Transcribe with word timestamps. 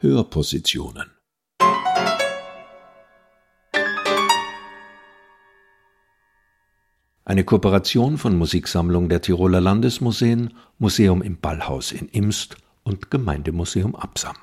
Hörpositionen. 0.00 1.10
Eine 7.26 7.44
Kooperation 7.44 8.16
von 8.16 8.36
Musiksammlung 8.38 9.10
der 9.10 9.20
Tiroler 9.20 9.60
Landesmuseen, 9.60 10.54
Museum 10.78 11.20
im 11.20 11.38
Ballhaus 11.38 11.92
in 11.92 12.08
Imst 12.08 12.56
und 12.82 13.10
Gemeindemuseum 13.10 13.94
Absam. 13.94 14.36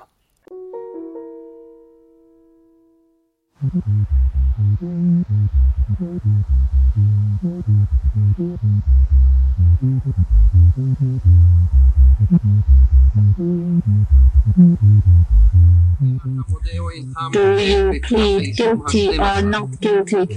Do 17.32 17.58
you 17.58 18.00
plead 18.02 18.56
guilty 18.56 19.18
or 19.18 19.42
not 19.42 19.80
guilty? 19.80 20.28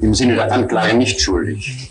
Im 0.00 0.14
Sinne 0.14 0.34
der 0.34 0.52
Anklage 0.52 0.96
nicht 0.96 1.20
schuldig. 1.20 1.90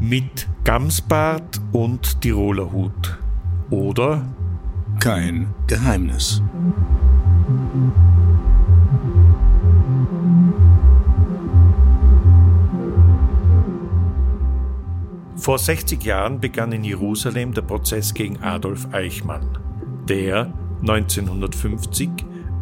Mit 0.00 0.48
Gamsbart 0.64 1.60
und 1.72 2.20
Tiroler 2.20 2.70
Hut. 2.72 3.18
Oder 3.70 4.26
kein 5.00 5.48
Geheimnis. 5.66 6.42
Vor 15.44 15.58
60 15.58 16.02
Jahren 16.02 16.40
begann 16.40 16.72
in 16.72 16.84
Jerusalem 16.84 17.52
der 17.52 17.60
Prozess 17.60 18.14
gegen 18.14 18.42
Adolf 18.42 18.88
Eichmann, 18.92 19.58
der 20.08 20.54
1950 20.80 22.08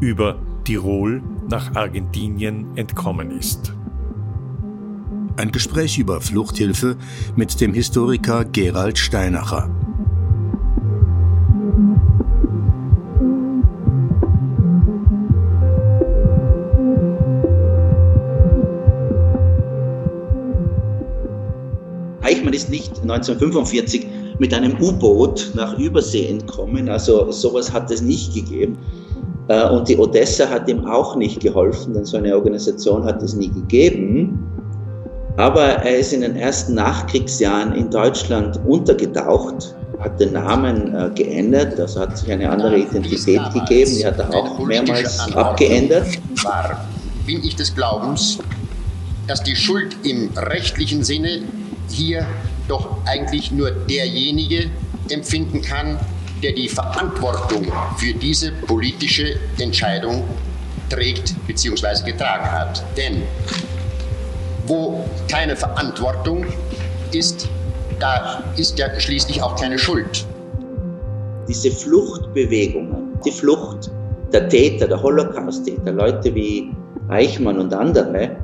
über 0.00 0.40
Tirol 0.64 1.22
nach 1.48 1.76
Argentinien 1.76 2.76
entkommen 2.76 3.30
ist. 3.30 3.72
Ein 5.36 5.52
Gespräch 5.52 5.96
über 5.96 6.20
Fluchthilfe 6.20 6.96
mit 7.36 7.60
dem 7.60 7.72
Historiker 7.72 8.44
Gerald 8.44 8.98
Steinacher. 8.98 9.70
1945 23.12 24.06
mit 24.38 24.52
einem 24.54 24.76
U-Boot 24.80 25.52
nach 25.54 25.78
Übersee 25.78 26.28
entkommen. 26.28 26.88
Also 26.88 27.30
sowas 27.30 27.72
hat 27.72 27.90
es 27.90 28.02
nicht 28.02 28.34
gegeben. 28.34 28.78
Äh, 29.48 29.68
und 29.68 29.88
die 29.88 29.96
Odessa 29.96 30.48
hat 30.48 30.68
ihm 30.68 30.86
auch 30.86 31.16
nicht 31.16 31.40
geholfen, 31.40 31.94
denn 31.94 32.04
so 32.04 32.16
eine 32.16 32.34
Organisation 32.34 33.04
hat 33.04 33.22
es 33.22 33.34
nie 33.34 33.48
gegeben. 33.48 34.38
Aber 35.36 35.62
er 35.62 35.98
ist 35.98 36.12
in 36.12 36.20
den 36.20 36.36
ersten 36.36 36.74
Nachkriegsjahren 36.74 37.72
in 37.74 37.90
Deutschland 37.90 38.60
untergetaucht, 38.66 39.74
hat 39.98 40.20
den 40.20 40.34
Namen 40.34 40.94
äh, 40.94 41.10
geändert, 41.14 41.78
also 41.80 42.00
hat 42.00 42.18
sich 42.18 42.30
eine 42.30 42.50
andere 42.50 42.78
Identität 42.78 43.40
gegeben, 43.54 43.92
die 43.96 44.04
hat 44.04 44.18
er 44.18 44.34
auch 44.34 44.58
mehrmals 44.58 45.20
abgeändert. 45.34 46.06
War, 46.42 46.84
bin 47.26 47.42
ich 47.42 47.56
des 47.56 47.74
Glaubens, 47.74 48.38
dass 49.26 49.42
die 49.42 49.56
Schuld 49.56 49.96
im 50.02 50.30
rechtlichen 50.36 51.02
Sinne 51.02 51.42
hier 51.88 52.26
doch 52.68 52.98
eigentlich 53.06 53.50
nur 53.50 53.70
derjenige 53.70 54.70
empfinden 55.10 55.62
kann, 55.62 55.98
der 56.42 56.52
die 56.52 56.68
Verantwortung 56.68 57.66
für 57.98 58.12
diese 58.14 58.52
politische 58.52 59.36
Entscheidung 59.58 60.24
trägt 60.90 61.34
bzw. 61.46 62.04
getragen 62.10 62.50
hat. 62.50 62.82
Denn 62.96 63.22
wo 64.66 65.04
keine 65.28 65.56
Verantwortung 65.56 66.46
ist, 67.12 67.48
da 67.98 68.42
ist 68.56 68.78
ja 68.78 68.88
schließlich 68.98 69.42
auch 69.42 69.56
keine 69.60 69.78
Schuld. 69.78 70.26
Diese 71.48 71.70
Fluchtbewegungen, 71.70 73.18
die 73.24 73.32
Flucht 73.32 73.90
der 74.32 74.48
Täter, 74.48 74.88
der 74.88 75.02
Holocaust-Täter, 75.02 75.92
Leute 75.92 76.34
wie 76.34 76.70
Eichmann 77.08 77.58
und 77.58 77.74
andere, 77.74 78.36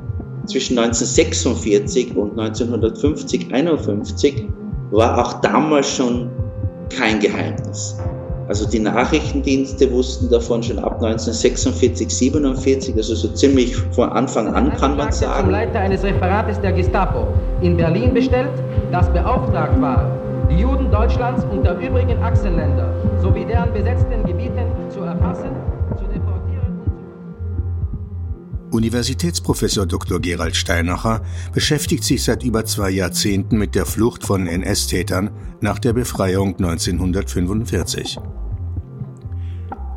zwischen 0.45 0.77
1946 0.77 2.15
und 2.15 2.39
1950, 2.39 3.53
51 3.53 4.49
war 4.91 5.17
auch 5.19 5.41
damals 5.41 5.89
schon 5.89 6.29
kein 6.89 7.19
Geheimnis. 7.19 7.97
Also 8.49 8.67
die 8.67 8.79
Nachrichtendienste 8.79 9.91
wussten 9.91 10.27
davon 10.31 10.63
schon 10.63 10.79
ab 10.79 10.93
1946, 10.93 12.09
47, 12.09 12.95
also 12.95 13.13
so 13.13 13.27
ziemlich 13.27 13.75
von 13.91 14.09
Anfang 14.09 14.55
an 14.55 14.73
kann 14.75 14.97
man 14.97 15.11
sagen. 15.11 15.43
Zum 15.43 15.51
Leiter 15.51 15.79
eines 15.81 16.03
Referates 16.03 16.59
der 16.59 16.71
Gestapo 16.71 17.27
in 17.61 17.77
Berlin 17.77 18.11
bestellt, 18.11 18.49
das 18.91 19.07
beauftragt 19.09 19.79
war, 19.79 20.17
die 20.49 20.61
Juden 20.61 20.89
Deutschlands 20.89 21.45
und 21.51 21.63
der 21.63 21.77
übrigen 21.77 22.17
Achsenländer 22.23 22.91
sowie 23.21 23.45
deren 23.45 23.71
besetzten 23.71 24.25
Gebieten 24.25 24.65
zu 24.89 25.01
erfassen, 25.01 25.51
zu 25.99 26.08
Universitätsprofessor 28.71 29.85
Dr. 29.85 30.19
Gerald 30.19 30.55
Steinacher 30.55 31.21
beschäftigt 31.53 32.03
sich 32.03 32.23
seit 32.23 32.43
über 32.43 32.65
zwei 32.65 32.89
Jahrzehnten 32.91 33.57
mit 33.57 33.75
der 33.75 33.85
Flucht 33.85 34.25
von 34.25 34.47
NS-Tätern 34.47 35.31
nach 35.61 35.79
der 35.79 35.93
Befreiung 35.93 36.55
1945. 36.55 38.19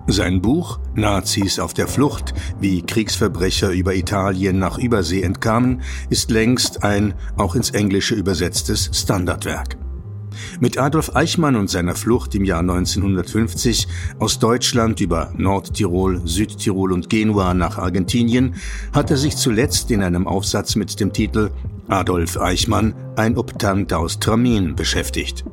Sein 0.08 0.42
Buch 0.42 0.80
Nazis 0.94 1.58
auf 1.58 1.74
der 1.74 1.86
Flucht, 1.86 2.34
wie 2.60 2.82
Kriegsverbrecher 2.82 3.70
über 3.70 3.94
Italien 3.94 4.58
nach 4.58 4.78
Übersee 4.78 5.22
entkamen, 5.22 5.82
ist 6.10 6.30
längst 6.30 6.82
ein 6.82 7.14
auch 7.36 7.54
ins 7.54 7.70
Englische 7.70 8.14
übersetztes 8.14 8.90
Standardwerk. 8.92 9.81
Mit 10.60 10.78
Adolf 10.78 11.14
Eichmann 11.16 11.56
und 11.56 11.70
seiner 11.70 11.94
Flucht 11.94 12.34
im 12.34 12.44
Jahr 12.44 12.60
1950 12.60 13.88
aus 14.18 14.38
Deutschland 14.38 15.00
über 15.00 15.32
Nordtirol, 15.36 16.22
Südtirol 16.24 16.92
und 16.92 17.10
Genua 17.10 17.54
nach 17.54 17.78
Argentinien 17.78 18.54
hat 18.92 19.10
er 19.10 19.16
sich 19.16 19.36
zuletzt 19.36 19.90
in 19.90 20.02
einem 20.02 20.26
Aufsatz 20.26 20.76
mit 20.76 21.00
dem 21.00 21.12
Titel 21.12 21.50
Adolf 21.88 22.40
Eichmann, 22.40 22.94
ein 23.16 23.36
Optant 23.36 23.92
aus 23.92 24.18
Tramin 24.18 24.76
beschäftigt. 24.76 25.44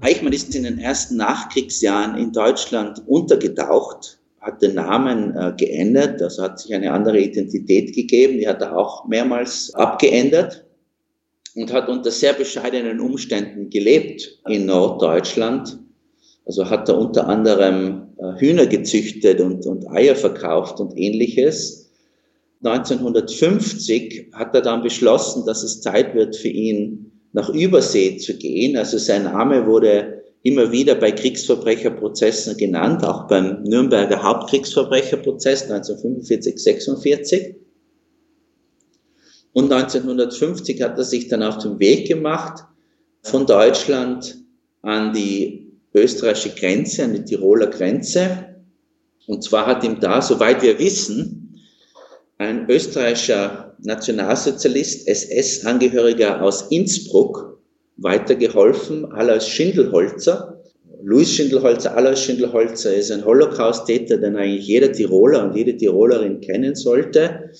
Eichmann 0.00 0.32
ist 0.32 0.54
in 0.54 0.62
den 0.62 0.78
ersten 0.78 1.16
Nachkriegsjahren 1.16 2.16
in 2.16 2.32
Deutschland 2.32 3.02
untergetaucht, 3.06 4.18
hat 4.40 4.62
den 4.62 4.74
Namen 4.74 5.36
äh, 5.36 5.52
geändert, 5.56 6.22
also 6.22 6.42
hat 6.42 6.60
sich 6.60 6.74
eine 6.74 6.92
andere 6.92 7.18
Identität 7.18 7.94
gegeben, 7.94 8.38
die 8.38 8.48
hat 8.48 8.62
er 8.62 8.76
auch 8.76 9.06
mehrmals 9.06 9.74
abgeändert 9.74 10.67
und 11.58 11.72
hat 11.72 11.88
unter 11.88 12.10
sehr 12.10 12.34
bescheidenen 12.34 13.00
Umständen 13.00 13.68
gelebt 13.68 14.38
in 14.46 14.66
Norddeutschland. 14.66 15.78
Also 16.46 16.70
hat 16.70 16.88
er 16.88 16.96
unter 16.96 17.26
anderem 17.28 18.08
äh, 18.18 18.40
Hühner 18.40 18.66
gezüchtet 18.66 19.40
und, 19.40 19.66
und 19.66 19.88
Eier 19.90 20.14
verkauft 20.14 20.80
und 20.80 20.96
ähnliches. 20.96 21.90
1950 22.62 24.30
hat 24.32 24.54
er 24.54 24.62
dann 24.62 24.82
beschlossen, 24.82 25.44
dass 25.46 25.62
es 25.62 25.80
Zeit 25.80 26.14
wird 26.14 26.36
für 26.36 26.48
ihn, 26.48 27.12
nach 27.32 27.50
Übersee 27.50 28.16
zu 28.16 28.34
gehen. 28.34 28.76
Also 28.76 28.98
sein 28.98 29.24
Name 29.24 29.66
wurde 29.66 30.22
immer 30.42 30.72
wieder 30.72 30.94
bei 30.94 31.12
Kriegsverbrecherprozessen 31.12 32.56
genannt, 32.56 33.04
auch 33.04 33.28
beim 33.28 33.62
Nürnberger 33.64 34.22
Hauptkriegsverbrecherprozess 34.22 35.64
1945, 35.64 36.58
46. 36.58 37.56
Und 39.58 39.72
1950 39.72 40.80
hat 40.82 40.98
er 40.98 41.04
sich 41.04 41.26
dann 41.26 41.42
auf 41.42 41.58
den 41.58 41.80
Weg 41.80 42.06
gemacht 42.06 42.62
von 43.22 43.44
Deutschland 43.44 44.36
an 44.82 45.12
die 45.12 45.72
österreichische 45.92 46.50
Grenze, 46.50 47.02
an 47.02 47.14
die 47.14 47.24
Tiroler 47.24 47.66
Grenze. 47.66 48.54
Und 49.26 49.42
zwar 49.42 49.66
hat 49.66 49.82
ihm 49.82 49.98
da, 49.98 50.22
soweit 50.22 50.62
wir 50.62 50.78
wissen, 50.78 51.58
ein 52.38 52.70
österreichischer 52.70 53.74
Nationalsozialist, 53.82 55.08
SS-Angehöriger 55.08 56.40
aus 56.40 56.68
Innsbruck 56.70 57.58
weitergeholfen, 57.96 59.10
Alois 59.10 59.40
Schindelholzer. 59.40 60.62
Louis 61.02 61.32
Schindelholzer, 61.32 61.96
Alois 61.96 62.14
Schindelholzer 62.14 62.94
ist 62.94 63.10
ein 63.10 63.24
Holocaust-Täter, 63.24 64.18
den 64.18 64.36
eigentlich 64.36 64.68
jeder 64.68 64.92
Tiroler 64.92 65.42
und 65.42 65.56
jede 65.56 65.76
Tirolerin 65.76 66.40
kennen 66.40 66.76
sollte. 66.76 67.50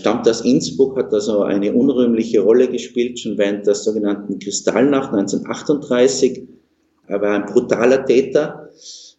Stammt 0.00 0.28
aus 0.28 0.40
Innsbruck, 0.40 0.96
hat 0.96 1.12
also 1.12 1.42
eine 1.42 1.72
unrühmliche 1.72 2.40
Rolle 2.40 2.68
gespielt, 2.68 3.20
schon 3.20 3.38
während 3.38 3.66
der 3.66 3.74
sogenannten 3.74 4.38
Kristallnacht 4.38 5.12
1938. 5.12 6.42
Er 7.06 7.20
war 7.20 7.34
ein 7.34 7.46
brutaler 7.46 8.04
Täter. 8.04 8.70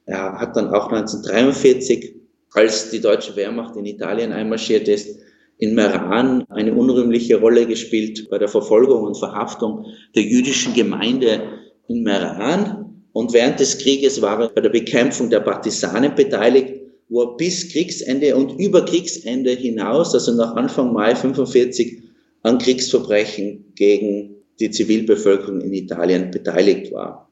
Er 0.05 0.39
hat 0.39 0.55
dann 0.57 0.69
auch 0.69 0.91
1943, 0.91 2.15
als 2.53 2.89
die 2.89 2.99
deutsche 2.99 3.35
Wehrmacht 3.35 3.75
in 3.75 3.85
Italien 3.85 4.31
einmarschiert 4.31 4.87
ist, 4.87 5.19
in 5.57 5.75
Meran 5.75 6.43
eine 6.49 6.73
unrühmliche 6.73 7.39
Rolle 7.39 7.65
gespielt 7.65 8.27
bei 8.29 8.37
der 8.37 8.49
Verfolgung 8.49 9.03
und 9.03 9.17
Verhaftung 9.17 9.85
der 10.15 10.23
jüdischen 10.23 10.73
Gemeinde 10.73 11.41
in 11.87 12.03
Meran. 12.03 13.03
Und 13.13 13.31
während 13.31 13.59
des 13.59 13.77
Krieges 13.77 14.21
war 14.21 14.41
er 14.41 14.49
bei 14.49 14.61
der 14.61 14.69
Bekämpfung 14.69 15.29
der 15.29 15.39
Partisanen 15.39 16.15
beteiligt, 16.15 16.82
wo 17.13 17.21
er 17.21 17.37
bis 17.37 17.69
Kriegsende 17.71 18.35
und 18.35 18.59
über 18.59 18.85
Kriegsende 18.85 19.51
hinaus, 19.51 20.15
also 20.15 20.33
nach 20.33 20.55
Anfang 20.55 20.93
Mai 20.93 21.13
45, 21.13 22.01
an 22.41 22.57
Kriegsverbrechen 22.57 23.71
gegen 23.75 24.37
die 24.59 24.71
Zivilbevölkerung 24.71 25.61
in 25.61 25.73
Italien 25.73 26.31
beteiligt 26.31 26.91
war. 26.91 27.31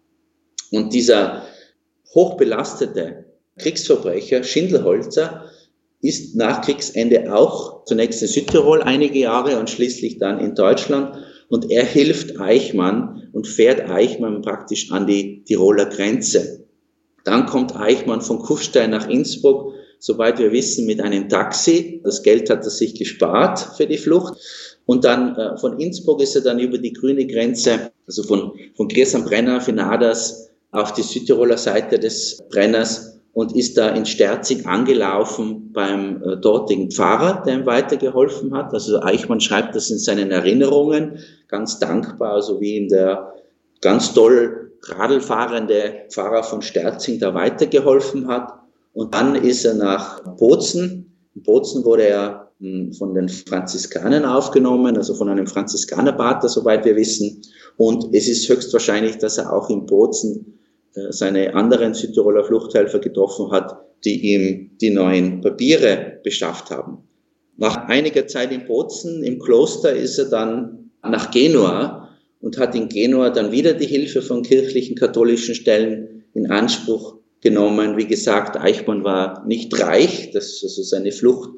Und 0.72 0.94
dieser 0.94 1.48
hochbelastete 2.14 3.26
Kriegsverbrecher 3.58 4.44
Schindelholzer 4.44 5.46
ist 6.00 6.36
nach 6.36 6.62
Kriegsende 6.62 7.34
auch 7.34 7.84
zunächst 7.86 8.22
in 8.22 8.28
Südtirol 8.28 8.84
einige 8.84 9.18
Jahre 9.18 9.60
und 9.60 9.68
schließlich 9.68 10.20
dann 10.20 10.40
in 10.40 10.54
Deutschland. 10.54 11.18
Und 11.50 11.72
er 11.72 11.86
hilft 11.86 12.40
Eichmann 12.40 13.30
und 13.34 13.48
fährt 13.48 13.90
Eichmann 13.90 14.44
praktisch 14.44 14.92
an 14.92 15.08
die 15.08 15.44
Tiroler 15.44 15.88
Grenze. 15.88 16.68
Dann 17.24 17.46
kommt 17.46 17.76
Eichmann 17.76 18.22
von 18.22 18.40
Kufstein 18.40 18.92
nach 18.92 19.08
Innsbruck, 19.08 19.74
soweit 20.00 20.40
wir 20.40 20.52
wissen, 20.52 20.86
mit 20.86 21.02
einem 21.02 21.30
Taxi. 21.30 22.02
Das 22.04 22.24
Geld 22.24 22.50
hat 22.50 22.64
er 22.64 22.70
sich 22.70 22.96
gespart 22.96 23.60
für 23.78 23.86
die 23.86 23.98
Flucht. 23.98 24.34
Und 24.86 25.06
dann 25.06 25.36
äh, 25.36 25.58
von 25.58 25.80
Innsbruck 25.80 26.22
ist 26.22 26.36
er 26.36 26.42
dann 26.42 26.60
über 26.60 26.78
die 26.78 26.94
grüne 26.94 27.26
Grenze, 27.28 27.92
also 28.08 28.24
von, 28.24 28.54
von 28.76 28.88
Gries 28.88 29.16
am 29.16 29.24
Brenner, 29.24 29.62
Finadas, 29.62 30.50
auf 30.72 30.94
die 30.94 31.04
Südtiroler 31.04 31.58
Seite 31.58 32.00
des 32.00 32.42
Brenners 32.50 33.20
und 33.34 33.56
ist 33.56 33.78
da 33.78 33.90
in 33.90 34.06
Sterzig 34.06 34.66
angelaufen 34.66 35.72
beim 35.72 36.22
äh, 36.24 36.38
dortigen 36.38 36.92
Pfarrer, 36.92 37.44
der 37.46 37.60
ihm 37.60 37.66
weitergeholfen 37.66 38.54
hat. 38.54 38.74
Also 38.74 39.02
Eichmann 39.02 39.40
schreibt 39.40 39.76
das 39.76 39.90
in 39.90 40.00
seinen 40.00 40.32
Erinnerungen, 40.32 41.20
ganz 41.48 41.80
dankbar, 41.80 42.34
also 42.34 42.60
wie 42.60 42.78
ihm 42.78 42.90
der 42.90 43.34
ganz 43.82 44.14
toll 44.14 44.61
Radlfahrende 44.84 46.06
Pfarrer 46.10 46.44
von 46.44 46.62
Sterzing 46.62 47.20
da 47.20 47.34
weitergeholfen 47.34 48.28
hat. 48.28 48.52
Und 48.94 49.14
dann 49.14 49.36
ist 49.36 49.66
er 49.66 49.76
nach 49.76 50.24
Bozen. 50.38 51.16
In 51.36 51.44
Bozen 51.44 51.86
wurde 51.86 52.08
er 52.08 52.52
hm, 52.60 52.94
von 52.94 53.14
den 53.14 53.30
Franziskanern 53.30 54.26
aufgenommen, 54.26 54.98
also 54.98 55.14
von 55.16 55.30
einem 55.30 55.48
Franziskanerpater, 55.48 56.50
soweit 56.50 56.86
wir 56.86 56.96
wissen. 56.96 57.42
Und 57.78 58.14
es 58.14 58.28
ist 58.28 58.50
höchstwahrscheinlich, 58.50 59.18
dass 59.18 59.38
er 59.38 59.54
auch 59.54 59.70
in 59.70 59.86
Bozen 59.86 60.60
äh, 60.94 61.12
seine 61.12 61.54
anderen 61.56 61.94
Südtiroler 61.94 62.44
Fluchthelfer 62.44 63.00
getroffen 63.00 63.52
hat, 63.52 63.78
die 64.04 64.34
ihm 64.34 64.78
die 64.82 64.90
neuen 64.90 65.42
Papiere 65.42 66.20
beschafft 66.24 66.70
haben. 66.70 66.98
Nach 67.58 67.88
einiger 67.88 68.28
Zeit 68.28 68.52
in 68.52 68.66
Bozen 68.66 69.24
im 69.24 69.40
Kloster 69.40 69.94
ist 69.94 70.18
er 70.18 70.26
dann 70.26 70.92
nach 71.04 71.32
Genua 71.32 72.01
und 72.42 72.58
hat 72.58 72.76
in 72.76 72.90
Genua 72.90 73.30
dann 73.30 73.52
wieder 73.52 73.74
die 73.74 73.86
Hilfe 73.86 74.22
von 74.22 74.44
kirchlichen 74.44 74.96
katholischen 74.96 75.56
Stellen 75.56 76.24
in 76.34 76.50
Anspruch 76.50 77.16
genommen. 77.42 77.98
Wie 77.98 78.08
gesagt, 78.08 78.58
Eichmann 78.58 79.04
war 79.04 79.46
nicht 79.46 79.80
reich, 79.80 80.32
das, 80.32 80.62
also 80.64 80.84
seine 80.84 81.12
Flucht 81.12 81.50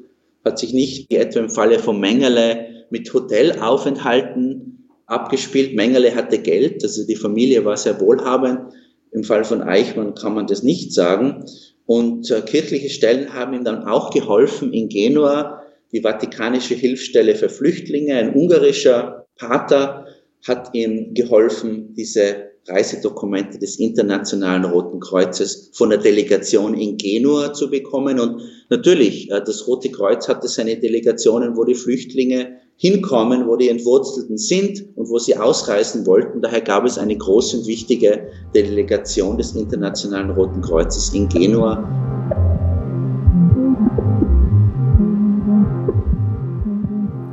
hat 0.44 0.58
sich 0.58 0.74
nicht 0.74 1.10
wie 1.10 1.16
etwa 1.16 1.40
im 1.40 1.48
Falle 1.48 1.78
von 1.78 1.98
Mengele 1.98 2.66
mit 2.90 3.12
Hotelaufenthalten 3.12 4.88
abgespielt. 5.06 5.74
Mengele 5.74 6.14
hatte 6.14 6.38
Geld, 6.38 6.82
also 6.82 7.06
die 7.06 7.16
Familie 7.16 7.64
war 7.64 7.76
sehr 7.76 7.98
wohlhabend. 8.00 8.72
Im 9.12 9.24
Fall 9.24 9.44
von 9.44 9.62
Eichmann 9.62 10.14
kann 10.14 10.34
man 10.34 10.46
das 10.46 10.62
nicht 10.62 10.92
sagen. 10.92 11.44
Und 11.86 12.30
äh, 12.30 12.40
kirchliche 12.42 12.90
Stellen 12.90 13.32
haben 13.32 13.54
ihm 13.54 13.64
dann 13.64 13.84
auch 13.84 14.10
geholfen 14.10 14.72
in 14.72 14.88
Genua, 14.88 15.62
die 15.92 16.02
Vatikanische 16.02 16.74
Hilfsstelle 16.74 17.36
für 17.36 17.48
Flüchtlinge, 17.48 18.16
ein 18.16 18.34
ungarischer 18.34 19.26
Pater 19.36 20.06
hat 20.46 20.70
ihm 20.74 21.14
geholfen, 21.14 21.94
diese 21.94 22.54
Reisedokumente 22.66 23.58
des 23.58 23.78
Internationalen 23.78 24.64
Roten 24.64 25.00
Kreuzes 25.00 25.70
von 25.74 25.90
der 25.90 25.98
Delegation 25.98 26.74
in 26.74 26.96
Genua 26.96 27.52
zu 27.52 27.70
bekommen. 27.70 28.18
Und 28.18 28.42
natürlich, 28.70 29.30
äh, 29.30 29.42
das 29.44 29.66
Rote 29.66 29.90
Kreuz 29.90 30.28
hatte 30.28 30.48
seine 30.48 30.78
Delegationen, 30.78 31.56
wo 31.56 31.64
die 31.64 31.74
Flüchtlinge 31.74 32.60
hinkommen, 32.76 33.46
wo 33.46 33.56
die 33.56 33.68
Entwurzelten 33.68 34.38
sind 34.38 34.84
und 34.96 35.08
wo 35.08 35.18
sie 35.18 35.36
ausreisen 35.36 36.06
wollten. 36.06 36.40
Daher 36.40 36.62
gab 36.62 36.84
es 36.84 36.98
eine 36.98 37.16
große 37.16 37.58
und 37.58 37.66
wichtige 37.66 38.28
Delegation 38.54 39.36
des 39.36 39.54
Internationalen 39.54 40.30
Roten 40.30 40.60
Kreuzes 40.60 41.12
in 41.14 41.28
Genua. 41.28 42.03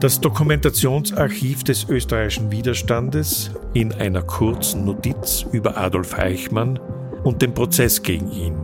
Das 0.01 0.19
Dokumentationsarchiv 0.19 1.63
des 1.63 1.87
österreichischen 1.87 2.51
Widerstandes 2.51 3.51
in 3.75 3.93
einer 3.93 4.23
kurzen 4.23 4.83
Notiz 4.83 5.45
über 5.51 5.77
Adolf 5.77 6.17
Eichmann 6.17 6.79
und 7.23 7.43
den 7.43 7.53
Prozess 7.53 8.01
gegen 8.01 8.31
ihn, 8.31 8.55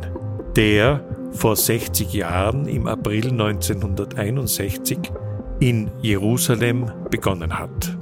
der 0.56 1.06
vor 1.34 1.56
60 1.56 2.12
Jahren 2.12 2.68
im 2.68 2.88
April 2.88 3.30
1961 3.30 4.98
in 5.60 5.92
Jerusalem 6.02 6.92
begonnen 7.12 7.60
hat. 7.60 7.96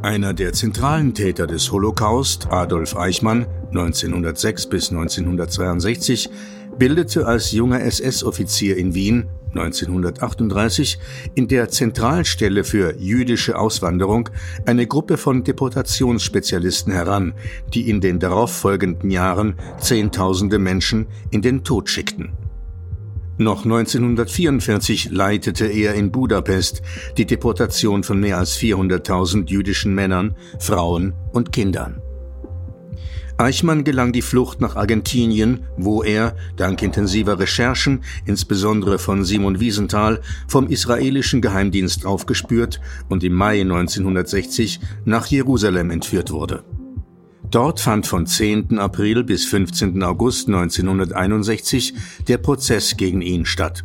Einer 0.00 0.32
der 0.32 0.54
zentralen 0.54 1.12
Täter 1.12 1.46
des 1.46 1.70
Holocaust, 1.70 2.46
Adolf 2.50 2.96
Eichmann, 2.96 3.44
1906 3.68 4.70
bis 4.70 4.90
1962, 4.90 6.30
bildete 6.78 7.26
als 7.26 7.52
junger 7.52 7.82
SS-Offizier 7.82 8.78
in 8.78 8.94
Wien 8.94 9.28
1938 9.50 10.98
in 11.34 11.48
der 11.48 11.68
Zentralstelle 11.68 12.64
für 12.64 12.96
jüdische 12.98 13.58
Auswanderung 13.58 14.28
eine 14.66 14.86
Gruppe 14.86 15.16
von 15.16 15.44
Deportationsspezialisten 15.44 16.92
heran, 16.92 17.34
die 17.74 17.90
in 17.90 18.00
den 18.00 18.18
darauffolgenden 18.18 19.10
Jahren 19.10 19.56
Zehntausende 19.78 20.58
Menschen 20.58 21.06
in 21.30 21.42
den 21.42 21.64
Tod 21.64 21.88
schickten. 21.88 22.32
Noch 23.38 23.64
1944 23.64 25.10
leitete 25.10 25.66
er 25.66 25.94
in 25.94 26.12
Budapest 26.12 26.82
die 27.16 27.24
Deportation 27.24 28.02
von 28.02 28.20
mehr 28.20 28.36
als 28.36 28.58
400.000 28.58 29.48
jüdischen 29.48 29.94
Männern, 29.94 30.34
Frauen 30.58 31.14
und 31.32 31.50
Kindern. 31.50 32.02
Eichmann 33.40 33.84
gelang 33.84 34.12
die 34.12 34.20
Flucht 34.20 34.60
nach 34.60 34.76
Argentinien, 34.76 35.60
wo 35.78 36.02
er, 36.02 36.36
dank 36.56 36.82
intensiver 36.82 37.38
Recherchen, 37.38 38.02
insbesondere 38.26 38.98
von 38.98 39.24
Simon 39.24 39.60
Wiesenthal, 39.60 40.20
vom 40.46 40.66
israelischen 40.66 41.40
Geheimdienst 41.40 42.04
aufgespürt 42.04 42.82
und 43.08 43.24
im 43.24 43.32
Mai 43.32 43.62
1960 43.62 44.80
nach 45.06 45.26
Jerusalem 45.26 45.90
entführt 45.90 46.30
wurde. 46.30 46.64
Dort 47.50 47.80
fand 47.80 48.06
von 48.06 48.26
10. 48.26 48.78
April 48.78 49.24
bis 49.24 49.46
15. 49.46 50.02
August 50.02 50.48
1961 50.48 51.94
der 52.28 52.38
Prozess 52.38 52.98
gegen 52.98 53.22
ihn 53.22 53.46
statt. 53.46 53.84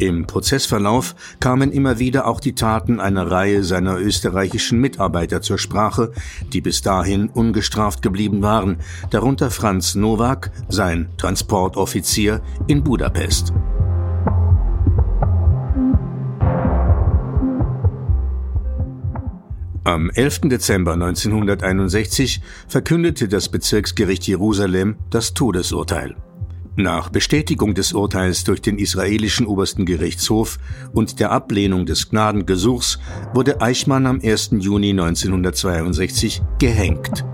Im 0.00 0.26
Prozessverlauf 0.26 1.14
kamen 1.40 1.72
immer 1.72 1.98
wieder 1.98 2.26
auch 2.26 2.40
die 2.40 2.54
Taten 2.54 3.00
einer 3.00 3.30
Reihe 3.30 3.62
seiner 3.62 3.98
österreichischen 3.98 4.80
Mitarbeiter 4.80 5.42
zur 5.42 5.58
Sprache, 5.58 6.12
die 6.54 6.62
bis 6.62 6.80
dahin 6.80 7.28
ungestraft 7.28 8.00
geblieben 8.00 8.40
waren, 8.40 8.78
darunter 9.10 9.50
Franz 9.50 9.94
Nowak, 9.94 10.52
sein 10.70 11.10
Transportoffizier 11.18 12.40
in 12.66 12.82
Budapest. 12.82 13.52
Am 19.84 20.08
11. 20.08 20.40
Dezember 20.44 20.94
1961 20.94 22.40
verkündete 22.68 23.28
das 23.28 23.50
Bezirksgericht 23.50 24.26
Jerusalem 24.26 24.96
das 25.10 25.34
Todesurteil. 25.34 26.16
Nach 26.76 27.08
Bestätigung 27.08 27.74
des 27.74 27.92
Urteils 27.92 28.44
durch 28.44 28.62
den 28.62 28.78
israelischen 28.78 29.46
obersten 29.46 29.84
Gerichtshof 29.84 30.58
und 30.92 31.18
der 31.20 31.32
Ablehnung 31.32 31.84
des 31.84 32.08
Gnadengesuchs 32.08 32.98
wurde 33.34 33.60
Eichmann 33.60 34.06
am 34.06 34.20
1. 34.22 34.50
Juni 34.58 34.90
1962 34.90 36.42
gehängt. 36.58 37.24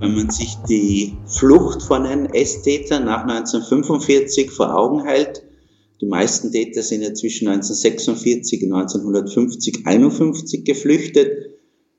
wenn 0.00 0.16
man 0.16 0.30
sich 0.30 0.58
die 0.68 1.16
Flucht 1.24 1.82
von 1.82 2.04
NS-Tätern 2.04 3.06
nach 3.06 3.22
1945 3.22 4.50
vor 4.50 4.76
Augen 4.76 5.02
hält, 5.04 5.43
die 6.00 6.06
meisten 6.06 6.52
Täter 6.52 6.82
sind 6.82 7.02
ja 7.02 7.14
zwischen 7.14 7.48
1946 7.48 8.64
und 8.64 8.72
1950, 8.72 9.86
51 9.86 10.64
geflüchtet, 10.64 11.54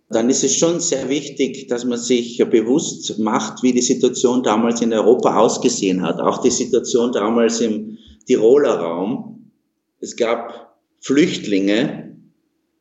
dann 0.09 0.29
ist 0.29 0.43
es 0.43 0.55
schon 0.55 0.79
sehr 0.79 1.09
wichtig, 1.09 1.67
dass 1.67 1.85
man 1.85 1.97
sich 1.97 2.37
bewusst 2.49 3.17
macht, 3.17 3.63
wie 3.63 3.73
die 3.73 3.81
Situation 3.81 4.43
damals 4.43 4.81
in 4.81 4.93
Europa 4.93 5.37
ausgesehen 5.37 6.03
hat. 6.03 6.19
Auch 6.19 6.41
die 6.41 6.51
Situation 6.51 7.11
damals 7.11 7.61
im 7.61 7.97
Tiroler 8.27 8.75
Raum. 8.75 9.51
Es 9.99 10.15
gab 10.15 10.77
Flüchtlinge 10.99 12.17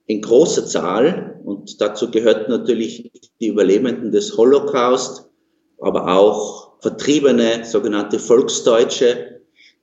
in 0.07 0.21
großer 0.21 0.67
Zahl, 0.67 1.41
Und 1.45 1.81
dazu 1.81 2.11
gehörten 2.11 2.51
natürlich 2.51 3.11
die 3.41 3.49
Überlebenden 3.49 4.13
des 4.13 4.37
Holocaust, 4.37 5.31
aber 5.79 6.17
auch 6.17 6.81
Vertriebene, 6.81 7.65
sogenannte 7.65 8.19
Volksdeutsche 8.19 9.34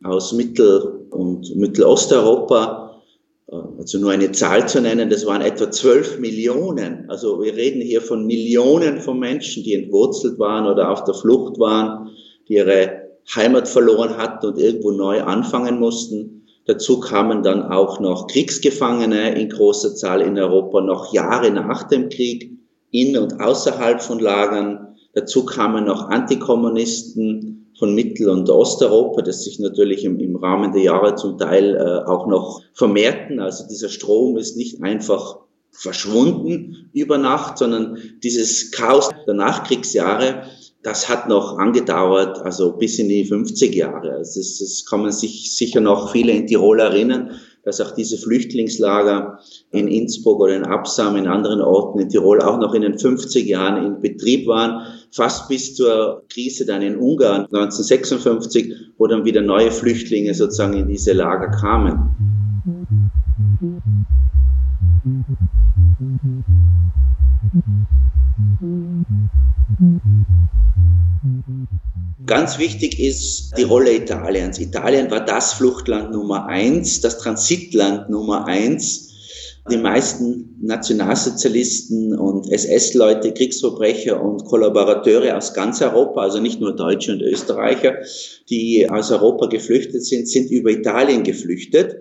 aus 0.04 0.34
Mittel- 0.34 1.06
und 1.10 1.56
Mittelosteuropa. 1.56 3.02
Also 3.78 4.00
nur 4.00 4.12
eine 4.12 4.32
Zahl 4.32 4.68
zu 4.70 4.80
nennen, 4.80 5.10
das 5.10 5.26
waren 5.26 5.42
etwa 5.42 5.70
12 5.70 6.20
Millionen. 6.20 7.10
Also 7.10 7.42
wir 7.42 7.54
reden 7.54 7.82
hier 7.82 8.02
von 8.02 8.26
Millionen 8.26 9.02
von 9.02 9.20
Menschen, 9.20 9.64
die 9.64 9.74
entwurzelt 9.74 10.40
waren 10.40 10.66
oder 10.66 10.90
auf 10.90 11.04
der 11.04 11.16
Flucht 11.16 11.60
waren, 11.60 12.12
die 12.48 12.54
ihre 12.54 13.10
Heimat 13.36 13.68
verloren 13.68 14.16
hatten 14.18 14.46
und 14.46 14.58
irgendwo 14.58 14.92
neu 14.92 15.22
anfangen 15.22 15.80
mussten. 15.80 16.46
Dazu 16.66 17.00
kamen 17.00 17.44
dann 17.44 17.64
auch 17.64 18.00
noch 18.00 18.28
Kriegsgefangene 18.28 19.36
in 19.38 19.50
großer 19.50 19.96
Zahl 19.96 20.22
in 20.22 20.40
Europa, 20.40 20.80
noch 20.80 21.14
Jahre 21.14 21.52
nach 21.52 21.84
dem 21.84 22.08
Krieg, 22.10 22.52
in 22.92 23.18
und 23.18 23.42
außerhalb 23.42 24.02
von 24.02 24.20
Lagern. 24.20 24.96
Dazu 25.14 25.46
kamen 25.46 25.86
noch 25.86 26.10
Antikommunisten 26.10 27.61
von 27.82 27.96
Mittel- 27.96 28.30
und 28.30 28.48
Osteuropa, 28.48 29.24
das 29.24 29.44
sich 29.44 29.58
natürlich 29.58 30.06
im, 30.06 30.20
im 30.20 30.36
Rahmen 30.36 30.72
der 30.72 30.84
Jahre 30.84 31.16
zum 31.16 31.40
Teil 31.40 31.76
äh, 31.76 32.08
auch 32.08 32.28
noch 32.28 32.62
vermehrten. 32.76 33.40
Also 33.40 33.68
dieser 33.68 33.90
Strom 33.90 34.38
ist 34.38 34.56
nicht 34.56 34.84
einfach 34.84 35.40
verschwunden 35.72 36.92
über 36.94 37.18
Nacht, 37.18 37.58
sondern 37.58 37.98
dieses 38.22 38.70
Chaos 38.72 39.10
der 39.26 39.34
Nachkriegsjahre 39.34 40.44
das 40.84 41.10
hat 41.10 41.30
noch 41.30 41.58
angedauert, 41.58 42.40
also 42.40 42.74
bis 42.74 42.98
in 42.98 43.10
die 43.10 43.26
50 43.26 43.76
Jahre. 43.76 44.14
Also 44.14 44.40
das, 44.40 44.58
das 44.60 44.86
kann 44.90 45.02
man 45.02 45.12
sich 45.12 45.56
sicher 45.56 45.80
noch 45.80 46.12
viele 46.12 46.32
in 46.32 46.48
Tirol 46.48 46.80
erinnern, 46.80 47.40
dass 47.64 47.80
auch 47.80 47.92
diese 47.92 48.18
Flüchtlingslager 48.18 49.40
in 49.70 49.88
Innsbruck 49.88 50.40
oder 50.40 50.56
in 50.56 50.64
Absam, 50.64 51.16
in 51.16 51.28
anderen 51.28 51.62
Orten 51.62 52.00
in 52.00 52.10
Tirol 52.10 52.42
auch 52.42 52.58
noch 52.58 52.74
in 52.74 52.82
den 52.82 52.98
50 52.98 53.46
Jahren 53.48 53.86
in 53.86 54.02
Betrieb 54.02 54.48
waren, 54.48 54.88
fast 55.12 55.48
bis 55.50 55.76
zur 55.76 56.24
Krise 56.30 56.66
dann 56.66 56.82
in 56.82 56.96
Ungarn 56.96 57.46
1956, 57.46 58.74
wo 58.98 59.08
dann 59.08 59.26
wieder 59.26 59.42
neue 59.42 59.72
Flüchtlinge 59.72 60.34
sozusagen 60.34 60.74
in 60.74 60.88
diese 60.88 61.14
Lager 61.14 61.50
kamen. 61.52 62.16
Ganz 72.26 72.58
wichtig 72.60 73.00
ist 73.00 73.58
die 73.58 73.64
Rolle 73.64 73.96
Italiens. 73.96 74.60
Italien 74.60 75.12
war 75.12 75.26
das 75.26 75.54
Fluchtland 75.54 76.12
Nummer 76.12 76.46
eins, 76.46 77.02
das 77.02 77.18
Transitland 77.20 78.10
Nummer 78.10 78.46
eins. 78.48 79.11
Die 79.70 79.78
meisten 79.78 80.58
Nationalsozialisten 80.60 82.18
und 82.18 82.52
SS-Leute, 82.52 83.32
Kriegsverbrecher 83.32 84.22
und 84.22 84.44
Kollaborateure 84.46 85.38
aus 85.38 85.54
ganz 85.54 85.82
Europa, 85.82 86.22
also 86.22 86.40
nicht 86.40 86.60
nur 86.60 86.76
Deutsche 86.76 87.12
und 87.12 87.22
Österreicher, 87.22 87.98
die 88.50 88.90
aus 88.90 89.12
Europa 89.12 89.46
geflüchtet 89.48 90.04
sind, 90.04 90.28
sind 90.28 90.50
über 90.50 90.72
Italien 90.72 91.24
geflüchtet. 91.24 91.98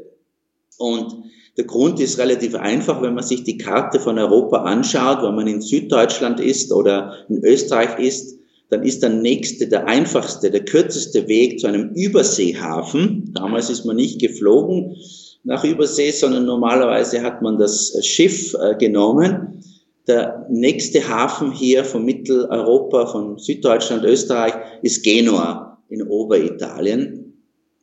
Und 0.78 1.14
der 1.58 1.64
Grund 1.64 2.00
ist 2.00 2.18
relativ 2.18 2.54
einfach, 2.54 3.02
wenn 3.02 3.14
man 3.14 3.24
sich 3.24 3.44
die 3.44 3.58
Karte 3.58 4.00
von 4.00 4.18
Europa 4.18 4.62
anschaut, 4.62 5.22
wenn 5.22 5.34
man 5.34 5.46
in 5.46 5.60
Süddeutschland 5.60 6.40
ist 6.40 6.72
oder 6.72 7.26
in 7.28 7.44
Österreich 7.44 7.98
ist, 7.98 8.38
dann 8.70 8.84
ist 8.84 9.02
der 9.02 9.10
nächste, 9.10 9.68
der 9.68 9.86
einfachste, 9.86 10.50
der 10.50 10.64
kürzeste 10.64 11.28
Weg 11.28 11.60
zu 11.60 11.66
einem 11.66 11.90
Überseehafen. 11.94 13.32
Damals 13.34 13.68
ist 13.68 13.84
man 13.84 13.96
nicht 13.96 14.18
geflogen 14.18 14.96
nach 15.44 15.64
Übersee, 15.64 16.10
sondern 16.10 16.44
normalerweise 16.44 17.22
hat 17.22 17.42
man 17.42 17.58
das 17.58 17.96
Schiff 18.04 18.54
äh, 18.54 18.74
genommen. 18.76 19.62
Der 20.06 20.46
nächste 20.50 21.08
Hafen 21.08 21.52
hier 21.52 21.84
von 21.84 22.04
Mitteleuropa, 22.04 23.06
von 23.06 23.38
Süddeutschland, 23.38 24.04
Österreich, 24.04 24.54
ist 24.82 25.02
Genua 25.02 25.78
in 25.88 26.02
Oberitalien. 26.02 27.34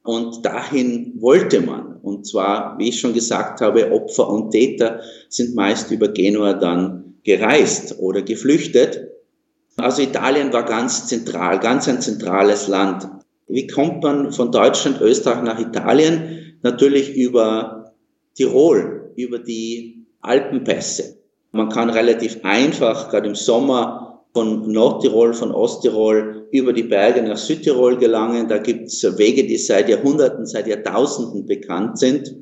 Und 0.04 0.46
dahin 0.46 1.14
wollte 1.20 1.62
man. 1.62 1.98
Und 2.02 2.26
zwar, 2.26 2.78
wie 2.80 2.90
ich 2.90 3.00
schon 3.00 3.14
gesagt 3.14 3.60
habe, 3.60 3.92
Opfer 3.92 4.30
und 4.30 4.52
Täter 4.52 5.02
sind 5.30 5.56
meist 5.56 5.92
über 5.92 6.08
Genua 6.08 6.54
dann 6.54 7.16
gereist 7.24 8.00
oder 8.00 8.22
geflüchtet. 8.22 9.08
Also 9.76 10.02
Italien 10.02 10.54
war 10.54 10.64
ganz 10.64 11.08
zentral, 11.08 11.60
ganz 11.60 11.88
ein 11.88 12.02
zentrales 12.02 12.68
Land. 12.68 13.08
Wie 13.48 13.68
kommt 13.68 14.02
man 14.04 14.32
von 14.32 14.52
Deutschland, 14.52 15.02
Österreich 15.02 15.44
nach 15.44 15.60
Italien? 15.60 16.47
Natürlich 16.64 17.16
über 17.16 17.94
Tirol, 18.36 19.12
über 19.16 19.40
die 19.40 20.06
Alpenpässe. 20.22 21.18
Man 21.52 21.70
kann 21.70 21.90
relativ 21.90 22.40
einfach, 22.44 23.10
gerade 23.10 23.28
im 23.28 23.36
Sommer, 23.36 24.08
von 24.34 24.72
Nordtirol, 24.72 25.34
von 25.34 25.52
Osttirol 25.52 26.48
über 26.52 26.72
die 26.72 26.84
Berge 26.84 27.24
nach 27.24 27.38
Südtirol 27.38 27.98
gelangen. 27.98 28.48
Da 28.48 28.60
gibt 28.60 28.86
es 28.86 29.18
Wege, 29.18 29.48
die 29.48 29.58
seit 29.58 29.90
Jahrhunderten, 29.90 30.46
seit 30.46 30.68
Jahrtausenden 30.68 31.48
bekannt 31.48 31.98
sind. 31.98 32.36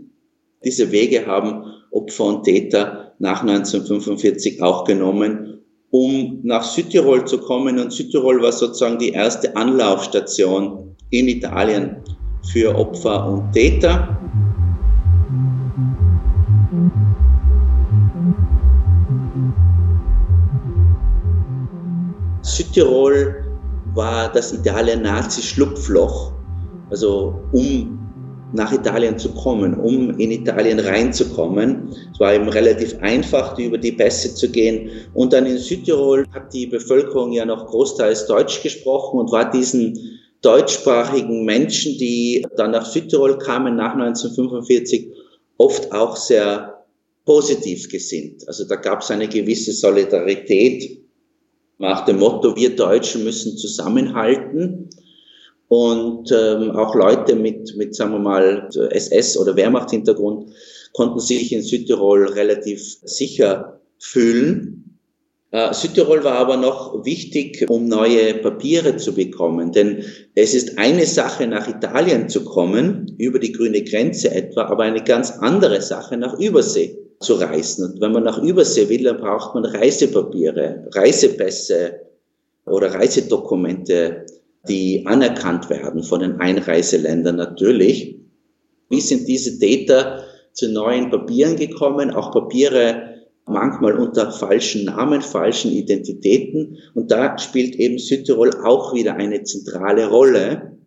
Diese 0.65 0.91
Wege 0.91 1.25
haben 1.25 1.63
Opfer 1.91 2.25
und 2.25 2.43
Täter 2.43 3.13
nach 3.19 3.43
1945 3.43 4.61
auch 4.61 4.83
genommen, 4.83 5.61
um 5.89 6.41
nach 6.43 6.63
Südtirol 6.63 7.25
zu 7.25 7.37
kommen. 7.37 7.79
Und 7.79 7.93
Südtirol 7.93 8.41
war 8.41 8.51
sozusagen 8.51 8.99
die 8.99 9.11
erste 9.11 9.55
Anlaufstation 9.55 10.97
in 11.11 11.29
Italien 11.29 12.03
für 12.51 12.75
Opfer 12.75 13.27
und 13.27 13.51
Täter. 13.51 14.17
Südtirol 22.41 23.43
war 23.95 24.31
das 24.31 24.53
Italien-Nazi-Schlupfloch, 24.53 26.33
also 26.89 27.41
um 27.51 27.99
nach 28.53 28.71
Italien 28.71 29.17
zu 29.17 29.29
kommen, 29.33 29.73
um 29.73 30.11
in 30.17 30.31
Italien 30.31 30.79
reinzukommen. 30.79 31.89
Es 32.13 32.19
war 32.19 32.33
eben 32.33 32.47
relativ 32.47 32.97
einfach, 33.01 33.57
über 33.59 33.77
die 33.77 33.91
Pässe 33.91 34.33
zu 34.33 34.49
gehen. 34.49 34.89
Und 35.13 35.33
dann 35.33 35.45
in 35.45 35.57
Südtirol 35.57 36.25
hat 36.31 36.53
die 36.53 36.67
Bevölkerung 36.67 37.31
ja 37.33 37.45
noch 37.45 37.65
großteils 37.65 38.27
Deutsch 38.27 38.61
gesprochen 38.63 39.19
und 39.19 39.31
war 39.31 39.49
diesen 39.51 40.19
deutschsprachigen 40.45 41.43
Menschen, 41.43 41.97
die 41.97 42.45
dann 42.55 42.71
nach 42.71 42.85
Südtirol 42.85 43.37
kamen 43.39 43.75
nach 43.75 43.93
1945, 43.93 45.09
oft 45.57 45.91
auch 45.91 46.15
sehr 46.15 46.85
positiv 47.25 47.89
gesinnt. 47.89 48.47
Also 48.47 48.65
da 48.65 48.75
gab 48.75 49.01
es 49.01 49.09
eine 49.09 49.27
gewisse 49.27 49.73
Solidarität 49.73 51.01
nach 51.77 52.05
dem 52.05 52.19
Motto, 52.19 52.55
wir 52.55 52.75
Deutschen 52.75 53.23
müssen 53.23 53.57
zusammenhalten. 53.57 54.89
Und 55.67 56.31
ähm, 56.31 56.71
auch 56.71 56.93
Leute 56.93 57.35
mit, 57.35 57.75
mit, 57.75 57.95
sagen 57.95 58.11
wir 58.11 58.19
mal, 58.19 58.69
SS- 58.91 59.37
oder 59.37 59.55
Wehrmacht-Hintergrund 59.55 60.51
konnten 60.93 61.19
sich 61.19 61.51
in 61.51 61.63
Südtirol 61.63 62.27
relativ 62.27 62.99
sicher 63.03 63.81
fühlen. 63.97 64.74
Äh, 65.51 65.73
Südtirol 65.73 66.23
war 66.23 66.33
aber 66.33 66.57
noch 66.57 67.05
wichtig, 67.05 67.65
um 67.69 67.87
neue 67.87 68.35
Papiere 68.35 68.97
zu 68.97 69.13
bekommen. 69.13 69.71
Denn 69.71 70.03
es 70.35 70.53
ist 70.53 70.77
eine 70.77 71.05
Sache, 71.05 71.47
nach 71.47 71.67
Italien 71.67 72.29
zu 72.29 72.43
kommen, 72.43 73.15
über 73.17 73.39
die 73.39 73.51
grüne 73.51 73.83
Grenze 73.83 74.31
etwa, 74.31 74.65
aber 74.65 74.83
eine 74.83 75.03
ganz 75.03 75.31
andere 75.31 75.81
Sache, 75.81 76.17
nach 76.17 76.37
Übersee 76.39 76.97
zu 77.19 77.35
reisen. 77.35 77.91
Und 77.91 78.01
wenn 78.01 78.11
man 78.11 78.23
nach 78.23 78.41
Übersee 78.41 78.89
will, 78.89 79.03
dann 79.03 79.17
braucht 79.17 79.55
man 79.55 79.65
Reisepapiere, 79.65 80.87
Reisepässe 80.93 82.01
oder 82.65 82.93
Reisedokumente 82.93 84.25
die 84.67 85.05
anerkannt 85.05 85.69
werden 85.69 86.03
von 86.03 86.21
den 86.21 86.39
Einreiseländern 86.39 87.35
natürlich. 87.35 88.15
Wie 88.89 89.01
sind 89.01 89.27
diese 89.27 89.59
Täter 89.59 90.23
zu 90.53 90.71
neuen 90.71 91.09
Papieren 91.09 91.55
gekommen? 91.55 92.11
Auch 92.11 92.31
Papiere 92.31 93.14
manchmal 93.45 93.93
unter 93.93 94.31
falschen 94.31 94.85
Namen, 94.85 95.21
falschen 95.21 95.71
Identitäten. 95.71 96.77
Und 96.93 97.11
da 97.11 97.37
spielt 97.37 97.75
eben 97.75 97.99
Südtirol 97.99 98.51
auch 98.63 98.93
wieder 98.93 99.15
eine 99.15 99.43
zentrale 99.43 100.07
Rolle. 100.09 100.77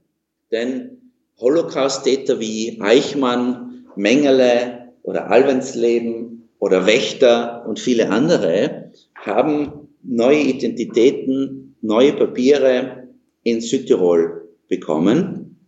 Denn 0.51 0.99
Holocaust-Täter 1.41 2.41
wie 2.41 2.81
Eichmann, 2.81 3.87
Mengele 3.97 4.93
oder 5.03 5.31
Alvensleben 5.31 6.49
oder 6.59 6.87
Wächter 6.87 7.65
und 7.67 7.79
viele 7.79 8.11
andere 8.11 8.93
haben 9.15 9.89
neue 10.03 10.41
Identitäten, 10.41 11.77
neue 11.81 12.13
Papiere 12.13 13.09
in 13.43 13.61
Südtirol 13.61 14.49
bekommen, 14.69 15.59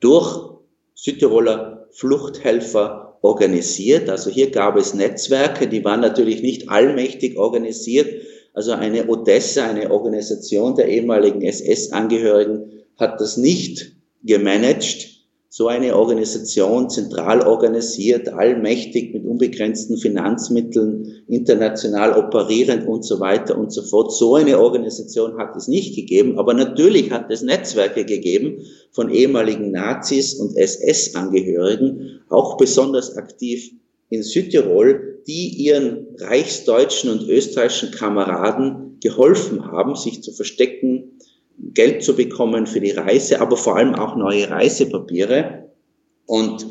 durch 0.00 0.52
Südtiroler 0.94 1.88
Fluchthelfer 1.92 3.11
organisiert. 3.22 4.10
Also 4.10 4.30
hier 4.30 4.50
gab 4.50 4.76
es 4.76 4.94
Netzwerke, 4.94 5.66
die 5.66 5.84
waren 5.84 6.00
natürlich 6.00 6.42
nicht 6.42 6.68
allmächtig 6.68 7.38
organisiert. 7.38 8.22
Also 8.52 8.72
eine 8.72 9.08
Odessa, 9.08 9.66
eine 9.66 9.90
Organisation 9.90 10.74
der 10.74 10.88
ehemaligen 10.88 11.40
SS-Angehörigen, 11.40 12.82
hat 12.98 13.20
das 13.20 13.36
nicht 13.36 13.92
gemanagt, 14.22 15.11
so 15.54 15.68
eine 15.68 15.94
Organisation 15.96 16.88
zentral 16.88 17.42
organisiert, 17.46 18.30
allmächtig 18.30 19.12
mit 19.12 19.26
unbegrenzten 19.26 19.98
Finanzmitteln, 19.98 21.24
international 21.28 22.14
operierend 22.18 22.88
und 22.88 23.04
so 23.04 23.20
weiter 23.20 23.58
und 23.58 23.70
so 23.70 23.82
fort. 23.82 24.14
So 24.14 24.36
eine 24.36 24.58
Organisation 24.58 25.36
hat 25.36 25.54
es 25.54 25.68
nicht 25.68 25.94
gegeben, 25.94 26.38
aber 26.38 26.54
natürlich 26.54 27.10
hat 27.10 27.30
es 27.30 27.42
Netzwerke 27.42 28.06
gegeben 28.06 28.62
von 28.92 29.10
ehemaligen 29.10 29.70
Nazis 29.72 30.36
und 30.36 30.56
SS-Angehörigen, 30.56 32.22
auch 32.30 32.56
besonders 32.56 33.18
aktiv 33.18 33.72
in 34.08 34.22
Südtirol, 34.22 35.18
die 35.26 35.48
ihren 35.48 36.06
reichsdeutschen 36.16 37.10
und 37.10 37.28
österreichischen 37.28 37.90
Kameraden 37.90 38.96
geholfen 39.02 39.66
haben, 39.70 39.96
sich 39.96 40.22
zu 40.22 40.32
verstecken, 40.32 41.18
Geld 41.62 42.02
zu 42.02 42.14
bekommen 42.14 42.66
für 42.66 42.80
die 42.80 42.90
Reise, 42.90 43.40
aber 43.40 43.56
vor 43.56 43.76
allem 43.76 43.94
auch 43.94 44.16
neue 44.16 44.50
Reisepapiere. 44.50 45.70
Und 46.26 46.66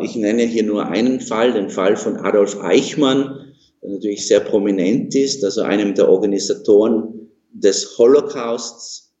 ich 0.00 0.16
nenne 0.16 0.42
hier 0.44 0.62
nur 0.62 0.86
einen 0.86 1.20
Fall, 1.20 1.52
den 1.52 1.70
Fall 1.70 1.96
von 1.96 2.16
Adolf 2.16 2.58
Eichmann, 2.62 3.52
der 3.82 3.90
natürlich 3.90 4.26
sehr 4.26 4.40
prominent 4.40 5.14
ist, 5.14 5.44
also 5.44 5.62
einem 5.62 5.94
der 5.94 6.08
Organisatoren 6.08 7.30
des 7.52 7.98
Holocausts, 7.98 9.12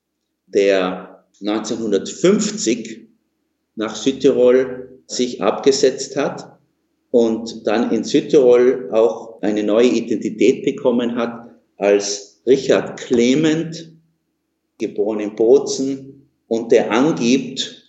der 0.46 1.24
1950 1.40 3.08
nach 3.76 3.96
Südtirol 3.96 5.00
sich 5.06 5.42
abgesetzt 5.42 6.16
hat 6.16 6.58
und 7.10 7.66
dann 7.66 7.90
in 7.90 8.04
Südtirol 8.04 8.90
auch 8.92 9.42
eine 9.42 9.62
neue 9.62 9.88
Identität 9.88 10.64
bekommen 10.64 11.16
hat 11.16 11.50
als 11.76 12.42
Richard 12.46 12.98
Clement, 13.00 13.92
geboren 14.80 15.20
in 15.20 15.36
Bozen, 15.36 16.10
und 16.50 16.72
der 16.72 16.90
angibt, 16.90 17.80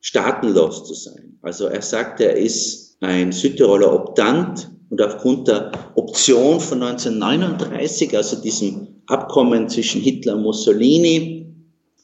staatenlos 0.00 0.84
zu 0.84 0.94
sein. 0.94 1.36
Also 1.42 1.66
er 1.66 1.82
sagt, 1.82 2.20
er 2.20 2.36
ist 2.36 2.96
ein 3.00 3.32
Südtiroler 3.32 3.92
Obdant 3.92 4.70
und 4.88 5.02
aufgrund 5.02 5.48
der 5.48 5.72
Option 5.96 6.60
von 6.60 6.80
1939, 6.80 8.16
also 8.16 8.40
diesem 8.40 9.02
Abkommen 9.06 9.68
zwischen 9.68 10.00
Hitler 10.00 10.36
und 10.36 10.42
Mussolini 10.42 11.52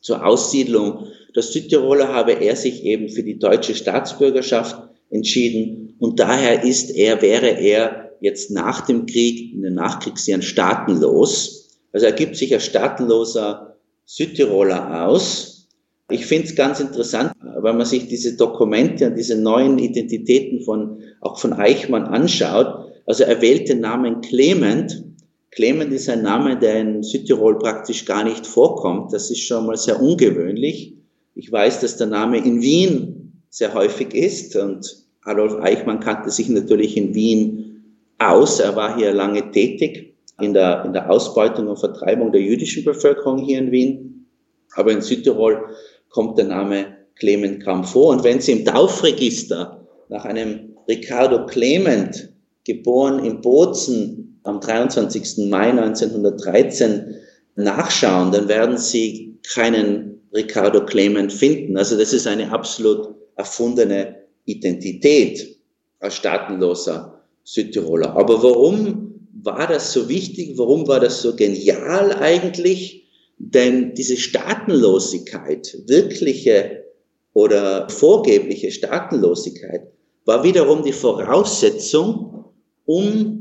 zur 0.00 0.26
Aussiedlung 0.26 1.06
der 1.36 1.44
Südtiroler, 1.44 2.08
habe 2.08 2.32
er 2.32 2.56
sich 2.56 2.82
eben 2.84 3.08
für 3.08 3.22
die 3.22 3.38
deutsche 3.38 3.76
Staatsbürgerschaft 3.76 4.76
entschieden 5.10 5.94
und 6.00 6.18
daher 6.18 6.64
ist 6.64 6.90
er, 6.90 7.22
wäre 7.22 7.50
er 7.50 8.10
jetzt 8.20 8.50
nach 8.50 8.80
dem 8.86 9.06
Krieg, 9.06 9.54
in 9.54 9.62
den 9.62 9.74
Nachkriegsjahren 9.74 10.42
staatenlos. 10.42 11.68
Also 11.92 12.06
er 12.06 12.12
gibt 12.12 12.36
sich 12.36 12.52
als 12.52 12.66
staatenloser 12.66 13.69
Südtiroler 14.12 15.06
aus. 15.06 15.68
Ich 16.10 16.26
finde 16.26 16.48
es 16.48 16.56
ganz 16.56 16.80
interessant, 16.80 17.32
wenn 17.62 17.76
man 17.76 17.86
sich 17.86 18.08
diese 18.08 18.36
Dokumente 18.36 19.06
und 19.06 19.16
diese 19.16 19.40
neuen 19.40 19.78
Identitäten 19.78 20.62
von, 20.62 21.00
auch 21.20 21.38
von 21.38 21.52
Eichmann 21.52 22.06
anschaut. 22.06 22.90
Also 23.06 23.22
er 23.22 23.40
wählt 23.40 23.68
den 23.68 23.78
Namen 23.78 24.20
Clement. 24.20 25.04
Clement 25.52 25.92
ist 25.92 26.08
ein 26.08 26.22
Name, 26.22 26.58
der 26.58 26.80
in 26.80 27.04
Südtirol 27.04 27.58
praktisch 27.58 28.04
gar 28.04 28.24
nicht 28.24 28.48
vorkommt. 28.48 29.12
Das 29.12 29.30
ist 29.30 29.42
schon 29.42 29.66
mal 29.66 29.76
sehr 29.76 30.02
ungewöhnlich. 30.02 30.96
Ich 31.36 31.52
weiß, 31.52 31.78
dass 31.78 31.96
der 31.96 32.08
Name 32.08 32.38
in 32.38 32.60
Wien 32.60 33.44
sehr 33.48 33.74
häufig 33.74 34.12
ist 34.12 34.56
und 34.56 35.06
Adolf 35.22 35.54
Eichmann 35.62 36.00
kannte 36.00 36.32
sich 36.32 36.48
natürlich 36.48 36.96
in 36.96 37.14
Wien 37.14 37.84
aus. 38.18 38.58
Er 38.58 38.74
war 38.74 38.96
hier 38.96 39.12
lange 39.12 39.52
tätig 39.52 40.16
in 40.40 40.54
der, 40.54 40.84
in 40.84 40.92
der 40.92 41.10
Ausbeutung 41.10 41.68
und 41.68 41.78
Vertreibung 41.78 42.32
der 42.32 42.40
jüdischen 42.40 42.84
Bevölkerung 42.84 43.38
hier 43.38 43.58
in 43.58 43.70
Wien. 43.70 44.26
Aber 44.74 44.92
in 44.92 45.00
Südtirol 45.00 45.66
kommt 46.08 46.38
der 46.38 46.46
Name 46.46 46.96
Clement 47.16 47.64
kaum 47.64 47.84
vor. 47.84 48.10
Und 48.10 48.24
wenn 48.24 48.40
Sie 48.40 48.52
im 48.52 48.64
Taufregister 48.64 49.86
nach 50.08 50.24
einem 50.24 50.76
Ricardo 50.88 51.46
Clement, 51.46 52.28
geboren 52.64 53.24
in 53.24 53.40
Bozen 53.40 54.40
am 54.42 54.60
23. 54.60 55.48
Mai 55.48 55.70
1913, 55.70 57.14
nachschauen, 57.56 58.32
dann 58.32 58.48
werden 58.48 58.78
Sie 58.78 59.38
keinen 59.54 60.20
Ricardo 60.34 60.84
Clement 60.84 61.32
finden. 61.32 61.76
Also 61.76 61.98
das 61.98 62.12
ist 62.12 62.26
eine 62.26 62.52
absolut 62.52 63.14
erfundene 63.36 64.16
Identität 64.44 65.58
als 65.98 66.16
staatenloser 66.16 67.22
Südtiroler. 67.44 68.16
Aber 68.16 68.42
warum 68.42 69.09
war 69.32 69.66
das 69.66 69.92
so 69.92 70.08
wichtig? 70.08 70.58
Warum 70.58 70.88
war 70.88 71.00
das 71.00 71.22
so 71.22 71.34
genial 71.34 72.12
eigentlich? 72.12 73.08
Denn 73.38 73.94
diese 73.94 74.16
Staatenlosigkeit, 74.16 75.76
wirkliche 75.86 76.84
oder 77.32 77.88
vorgebliche 77.88 78.70
Staatenlosigkeit, 78.70 79.88
war 80.24 80.44
wiederum 80.44 80.82
die 80.82 80.92
Voraussetzung, 80.92 82.44
um 82.84 83.40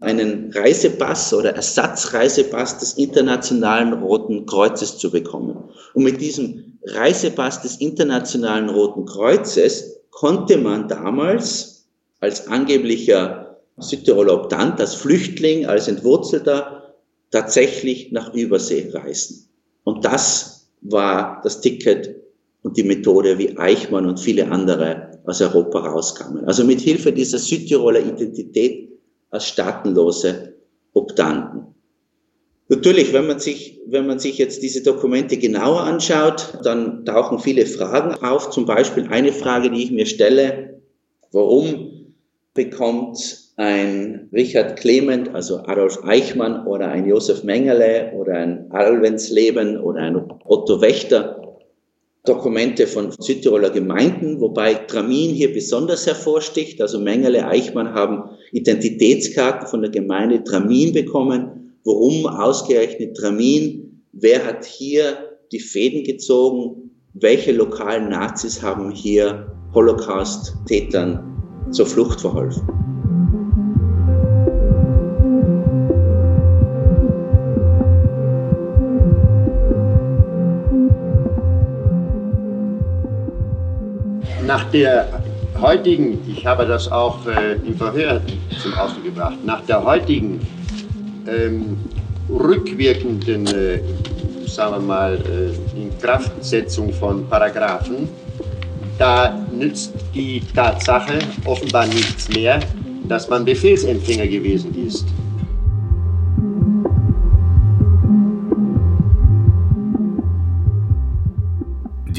einen 0.00 0.52
Reisepass 0.52 1.34
oder 1.34 1.54
Ersatzreisepass 1.54 2.78
des 2.78 2.94
Internationalen 2.94 3.92
Roten 3.92 4.46
Kreuzes 4.46 4.98
zu 4.98 5.10
bekommen. 5.10 5.70
Und 5.94 6.04
mit 6.04 6.20
diesem 6.20 6.78
Reisepass 6.84 7.62
des 7.62 7.76
Internationalen 7.80 8.68
Roten 8.68 9.04
Kreuzes 9.04 10.00
konnte 10.10 10.56
man 10.58 10.88
damals 10.88 11.88
als 12.20 12.46
angeblicher 12.46 13.47
Südtiroler 13.80 14.34
Obdant, 14.34 14.80
als 14.80 14.94
Flüchtling, 14.94 15.66
als 15.66 15.88
Entwurzelter 15.88 16.94
tatsächlich 17.30 18.12
nach 18.12 18.34
Übersee 18.34 18.90
reisen. 18.92 19.48
Und 19.84 20.04
das 20.04 20.70
war 20.80 21.40
das 21.42 21.60
Ticket 21.60 22.16
und 22.62 22.76
die 22.76 22.82
Methode, 22.82 23.38
wie 23.38 23.56
Eichmann 23.56 24.06
und 24.06 24.20
viele 24.20 24.50
andere 24.50 25.20
aus 25.24 25.40
Europa 25.40 25.80
rauskamen. 25.80 26.44
Also 26.44 26.64
mit 26.64 26.80
Hilfe 26.80 27.12
dieser 27.12 27.38
Südtiroler 27.38 28.00
Identität 28.00 28.88
als 29.30 29.48
staatenlose 29.48 30.54
Obdanten. 30.94 31.74
Natürlich, 32.68 33.12
wenn 33.12 33.26
man 33.26 33.38
sich, 33.38 33.80
wenn 33.86 34.06
man 34.06 34.18
sich 34.18 34.36
jetzt 34.36 34.62
diese 34.62 34.82
Dokumente 34.82 35.38
genauer 35.38 35.80
anschaut, 35.80 36.58
dann 36.64 37.04
tauchen 37.06 37.38
viele 37.38 37.64
Fragen 37.64 38.14
auf. 38.22 38.50
Zum 38.50 38.66
Beispiel 38.66 39.06
eine 39.08 39.32
Frage, 39.32 39.70
die 39.70 39.84
ich 39.84 39.90
mir 39.90 40.04
stelle, 40.04 40.80
warum 41.32 41.97
bekommt 42.58 43.18
ein 43.56 44.28
Richard 44.32 44.80
Clement, 44.80 45.32
also 45.32 45.58
Adolf 45.64 46.00
Eichmann 46.04 46.66
oder 46.66 46.88
ein 46.88 47.06
Josef 47.06 47.44
Mengele 47.44 48.12
oder 48.16 48.34
ein 48.34 48.66
Alvensleben 48.70 49.78
oder 49.78 50.00
ein 50.00 50.16
Otto 50.44 50.80
Wächter 50.80 51.56
Dokumente 52.24 52.88
von 52.88 53.12
Südtiroler 53.16 53.70
Gemeinden, 53.70 54.40
wobei 54.40 54.74
Tramin 54.74 55.30
hier 55.30 55.52
besonders 55.52 56.04
hervorsticht. 56.06 56.82
Also 56.82 56.98
Mengele, 56.98 57.46
Eichmann 57.46 57.94
haben 57.94 58.30
Identitätskarten 58.50 59.68
von 59.68 59.80
der 59.80 59.92
Gemeinde 59.92 60.42
Tramin 60.42 60.92
bekommen. 60.92 61.78
Warum 61.84 62.26
ausgerechnet 62.26 63.16
Tramin? 63.16 64.02
Wer 64.12 64.44
hat 64.44 64.64
hier 64.64 65.36
die 65.52 65.60
Fäden 65.60 66.02
gezogen? 66.02 66.90
Welche 67.14 67.52
lokalen 67.52 68.08
Nazis 68.08 68.62
haben 68.62 68.90
hier 68.90 69.46
Holocaust-Tätern 69.72 71.37
zur 71.70 71.86
Flucht 71.86 72.20
verholfen? 72.20 72.62
Nach 84.46 84.64
der 84.70 85.22
heutigen, 85.60 86.18
ich 86.26 86.46
habe 86.46 86.64
das 86.66 86.90
auch 86.90 87.26
äh, 87.26 87.54
im 87.66 87.76
Verhör 87.76 88.20
zum 88.62 88.72
Ausdruck 88.74 89.04
gebracht, 89.04 89.36
nach 89.44 89.60
der 89.66 89.84
heutigen 89.84 90.40
ähm, 91.26 91.76
rückwirkenden, 92.30 93.46
äh, 93.46 93.80
sagen 94.46 94.76
wir 94.76 94.80
mal, 94.80 95.14
äh, 95.14 95.78
Inkraftsetzung 95.78 96.92
von 96.92 97.28
Paragraphen, 97.28 98.08
da 98.98 99.46
nützt 99.58 99.92
die 100.14 100.42
Tatsache 100.54 101.18
offenbar 101.44 101.86
nichts 101.86 102.28
mehr, 102.28 102.60
dass 103.08 103.28
man 103.28 103.44
Befehlsempfänger 103.44 104.26
gewesen 104.26 104.74
ist. 104.86 105.06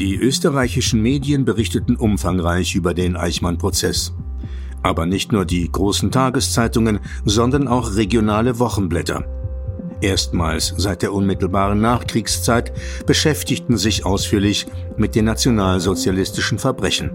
Die 0.00 0.16
österreichischen 0.16 1.02
Medien 1.02 1.44
berichteten 1.44 1.96
umfangreich 1.96 2.74
über 2.74 2.94
den 2.94 3.16
Eichmann-Prozess. 3.16 4.14
Aber 4.82 5.04
nicht 5.04 5.30
nur 5.30 5.44
die 5.44 5.70
großen 5.70 6.10
Tageszeitungen, 6.10 7.00
sondern 7.26 7.68
auch 7.68 7.96
regionale 7.96 8.58
Wochenblätter. 8.58 9.26
Erstmals 10.00 10.72
seit 10.78 11.02
der 11.02 11.12
unmittelbaren 11.12 11.80
Nachkriegszeit 11.80 12.72
beschäftigten 13.04 13.76
sich 13.76 14.06
ausführlich 14.06 14.66
mit 14.96 15.14
den 15.14 15.26
nationalsozialistischen 15.26 16.58
Verbrechen. 16.58 17.10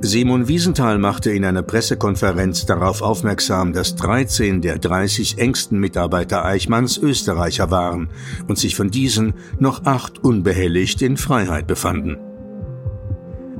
Simon 0.00 0.46
Wiesenthal 0.46 0.98
machte 0.98 1.30
in 1.30 1.44
einer 1.44 1.62
Pressekonferenz 1.62 2.66
darauf 2.66 3.00
aufmerksam, 3.00 3.72
dass 3.72 3.96
13 3.96 4.60
der 4.60 4.78
30 4.78 5.38
engsten 5.38 5.80
Mitarbeiter 5.80 6.44
Eichmanns 6.44 6.98
Österreicher 6.98 7.70
waren 7.70 8.10
und 8.46 8.58
sich 8.58 8.76
von 8.76 8.90
diesen 8.90 9.34
noch 9.58 9.86
acht 9.86 10.22
unbehelligt 10.22 11.00
in 11.00 11.16
Freiheit 11.16 11.66
befanden. 11.66 12.18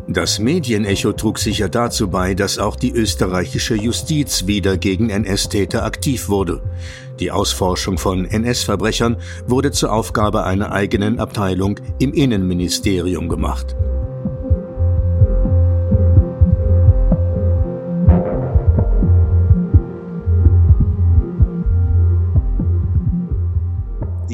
Das 0.08 0.38
Medienecho 0.38 1.12
trug 1.12 1.38
sicher 1.38 1.68
dazu 1.70 2.08
bei, 2.08 2.34
dass 2.34 2.58
auch 2.58 2.76
die 2.76 2.92
österreichische 2.92 3.74
Justiz 3.74 4.46
wieder 4.46 4.76
gegen 4.76 5.08
NS-Täter 5.10 5.84
aktiv 5.84 6.28
wurde. 6.28 6.62
Die 7.18 7.32
Ausforschung 7.32 7.96
von 7.96 8.26
NS-Verbrechern 8.26 9.16
wurde 9.46 9.72
zur 9.72 9.92
Aufgabe 9.92 10.44
einer 10.44 10.70
eigenen 10.70 11.18
Abteilung 11.18 11.80
im 11.98 12.12
Innenministerium 12.12 13.28
gemacht. 13.28 13.74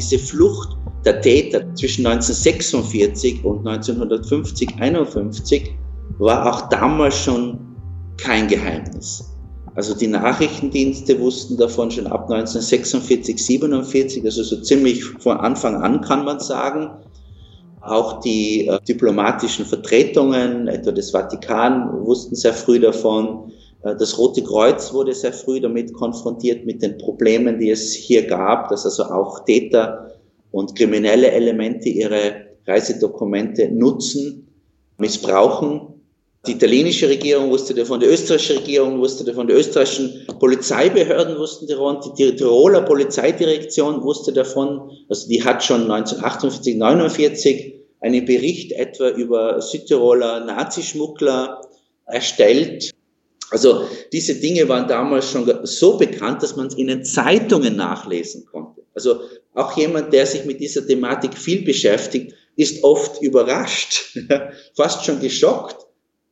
Diese 0.02 0.18
Flucht 0.18 0.76
der 1.04 1.20
Täter 1.20 1.74
zwischen 1.76 2.04
1946 2.04 3.44
und 3.44 3.66
1950, 3.66 4.74
51 4.80 5.76
war 6.18 6.44
auch 6.44 6.68
damals 6.70 7.16
schon 7.16 7.60
kein 8.16 8.48
Geheimnis. 8.48 9.32
Also 9.76 9.94
die 9.94 10.08
Nachrichtendienste 10.08 11.20
wussten 11.20 11.56
davon 11.56 11.92
schon 11.92 12.08
ab 12.08 12.22
1946, 12.22 13.46
47, 13.46 14.24
also 14.24 14.42
so 14.42 14.60
ziemlich 14.60 15.04
von 15.04 15.36
Anfang 15.36 15.76
an 15.76 16.00
kann 16.00 16.24
man 16.24 16.40
sagen. 16.40 16.90
Auch 17.80 18.20
die 18.20 18.66
äh, 18.66 18.80
diplomatischen 18.86 19.64
Vertretungen, 19.64 20.66
etwa 20.66 20.90
des 20.90 21.12
Vatikan, 21.12 22.04
wussten 22.04 22.34
sehr 22.34 22.54
früh 22.54 22.80
davon. 22.80 23.52
Äh, 23.82 23.96
das 23.96 24.18
Rote 24.18 24.42
Kreuz 24.42 24.92
wurde 24.92 25.14
sehr 25.14 25.32
früh 25.32 25.60
damit 25.60 25.92
konfrontiert 25.92 26.64
mit 26.64 26.82
den 26.82 26.98
Problemen, 26.98 27.58
die 27.58 27.70
es 27.70 27.92
hier 27.92 28.26
gab, 28.26 28.68
dass 28.68 28.84
also 28.84 29.04
auch 29.04 29.44
Täter 29.44 30.12
und 30.50 30.76
kriminelle 30.76 31.30
Elemente 31.30 31.88
ihre 31.88 32.52
Reisedokumente 32.66 33.68
nutzen, 33.72 34.46
missbrauchen. 34.98 35.88
Die 36.46 36.52
italienische 36.52 37.08
Regierung 37.08 37.50
wusste 37.50 37.72
davon, 37.72 38.00
die 38.00 38.06
österreichische 38.06 38.56
Regierung 38.56 38.98
wusste 38.98 39.24
davon, 39.24 39.46
die 39.46 39.54
österreichischen 39.54 40.26
Polizeibehörden 40.40 41.38
wussten 41.38 41.68
davon, 41.68 41.98
die 42.18 42.34
Tiroler 42.34 42.82
Polizeidirektion 42.82 44.02
wusste 44.02 44.32
davon. 44.32 44.90
Also 45.08 45.28
die 45.28 45.44
hat 45.44 45.62
schon 45.62 45.82
1948, 45.82 46.76
49 46.76 47.74
einen 48.00 48.24
Bericht 48.24 48.72
etwa 48.72 49.10
über 49.10 49.60
Südtiroler 49.62 50.44
Nazischmuggler 50.44 51.60
erstellt. 52.06 52.90
Also 53.52 53.86
diese 54.12 54.34
Dinge 54.34 54.66
waren 54.68 54.88
damals 54.88 55.30
schon 55.30 55.48
so 55.64 55.98
bekannt, 55.98 56.42
dass 56.42 56.56
man 56.56 56.68
es 56.68 56.74
in 56.74 56.86
den 56.86 57.04
Zeitungen 57.04 57.76
nachlesen 57.76 58.46
konnte. 58.46 58.82
Also 58.94 59.20
auch 59.52 59.76
jemand, 59.76 60.12
der 60.12 60.26
sich 60.26 60.46
mit 60.46 60.58
dieser 60.60 60.86
Thematik 60.86 61.36
viel 61.36 61.62
beschäftigt, 61.62 62.34
ist 62.56 62.82
oft 62.82 63.20
überrascht, 63.22 64.18
fast 64.74 65.04
schon 65.04 65.20
geschockt, 65.20 65.76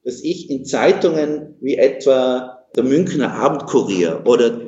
dass 0.02 0.22
ich 0.22 0.48
in 0.48 0.64
Zeitungen 0.64 1.56
wie 1.60 1.76
etwa 1.76 2.64
der 2.74 2.84
Münchner 2.84 3.34
Abendkurier 3.34 4.22
oder 4.24 4.58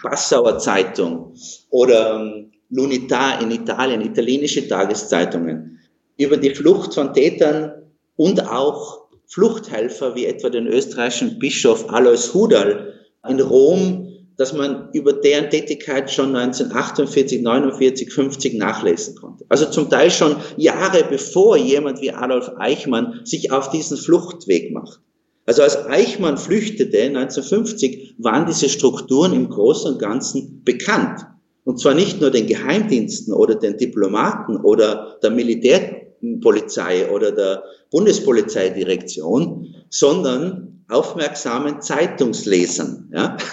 Passauer 0.00 0.58
Zeitung 0.58 1.34
oder 1.70 2.20
ähm, 2.20 2.52
L'Unità 2.70 3.40
in 3.40 3.50
Italien, 3.50 4.00
italienische 4.00 4.68
Tageszeitungen, 4.68 5.80
über 6.18 6.36
die 6.36 6.54
Flucht 6.54 6.94
von 6.94 7.12
Tätern 7.14 7.72
und 8.16 8.46
auch 8.48 9.05
Fluchthelfer 9.26 10.14
wie 10.14 10.26
etwa 10.26 10.48
den 10.48 10.66
österreichischen 10.66 11.38
Bischof 11.38 11.90
Alois 11.90 12.32
Hudal 12.32 12.94
in 13.28 13.40
Rom 13.40 14.06
dass 14.36 14.52
man 14.52 14.90
über 14.92 15.14
deren 15.14 15.50
Tätigkeit 15.50 16.10
schon 16.10 16.36
1948, 16.36 17.40
49, 17.42 18.12
50 18.12 18.54
nachlesen 18.54 19.16
konnte. 19.16 19.46
Also 19.48 19.66
zum 19.66 19.88
Teil 19.88 20.10
schon 20.10 20.36
Jahre 20.56 21.04
bevor 21.08 21.56
jemand 21.56 22.02
wie 22.02 22.12
Adolf 22.12 22.50
Eichmann 22.58 23.20
sich 23.24 23.50
auf 23.50 23.70
diesen 23.70 23.96
Fluchtweg 23.96 24.72
macht. 24.72 25.00
Also 25.46 25.62
als 25.62 25.86
Eichmann 25.86 26.36
flüchtete 26.36 27.00
1950, 27.02 28.16
waren 28.18 28.46
diese 28.46 28.68
Strukturen 28.68 29.32
im 29.32 29.48
Großen 29.48 29.92
und 29.92 30.00
Ganzen 30.00 30.62
bekannt. 30.64 31.20
Und 31.64 31.80
zwar 31.80 31.94
nicht 31.94 32.20
nur 32.20 32.30
den 32.30 32.46
Geheimdiensten 32.46 33.32
oder 33.32 33.54
den 33.54 33.76
Diplomaten 33.76 34.56
oder 34.56 35.18
der 35.22 35.30
Militärpolizei 36.26 37.10
oder 37.10 37.32
der 37.32 37.64
Bundespolizeidirektion, 37.90 39.74
sondern 39.90 40.84
aufmerksamen 40.88 41.80
Zeitungslesern. 41.80 43.10
Ja? 43.12 43.36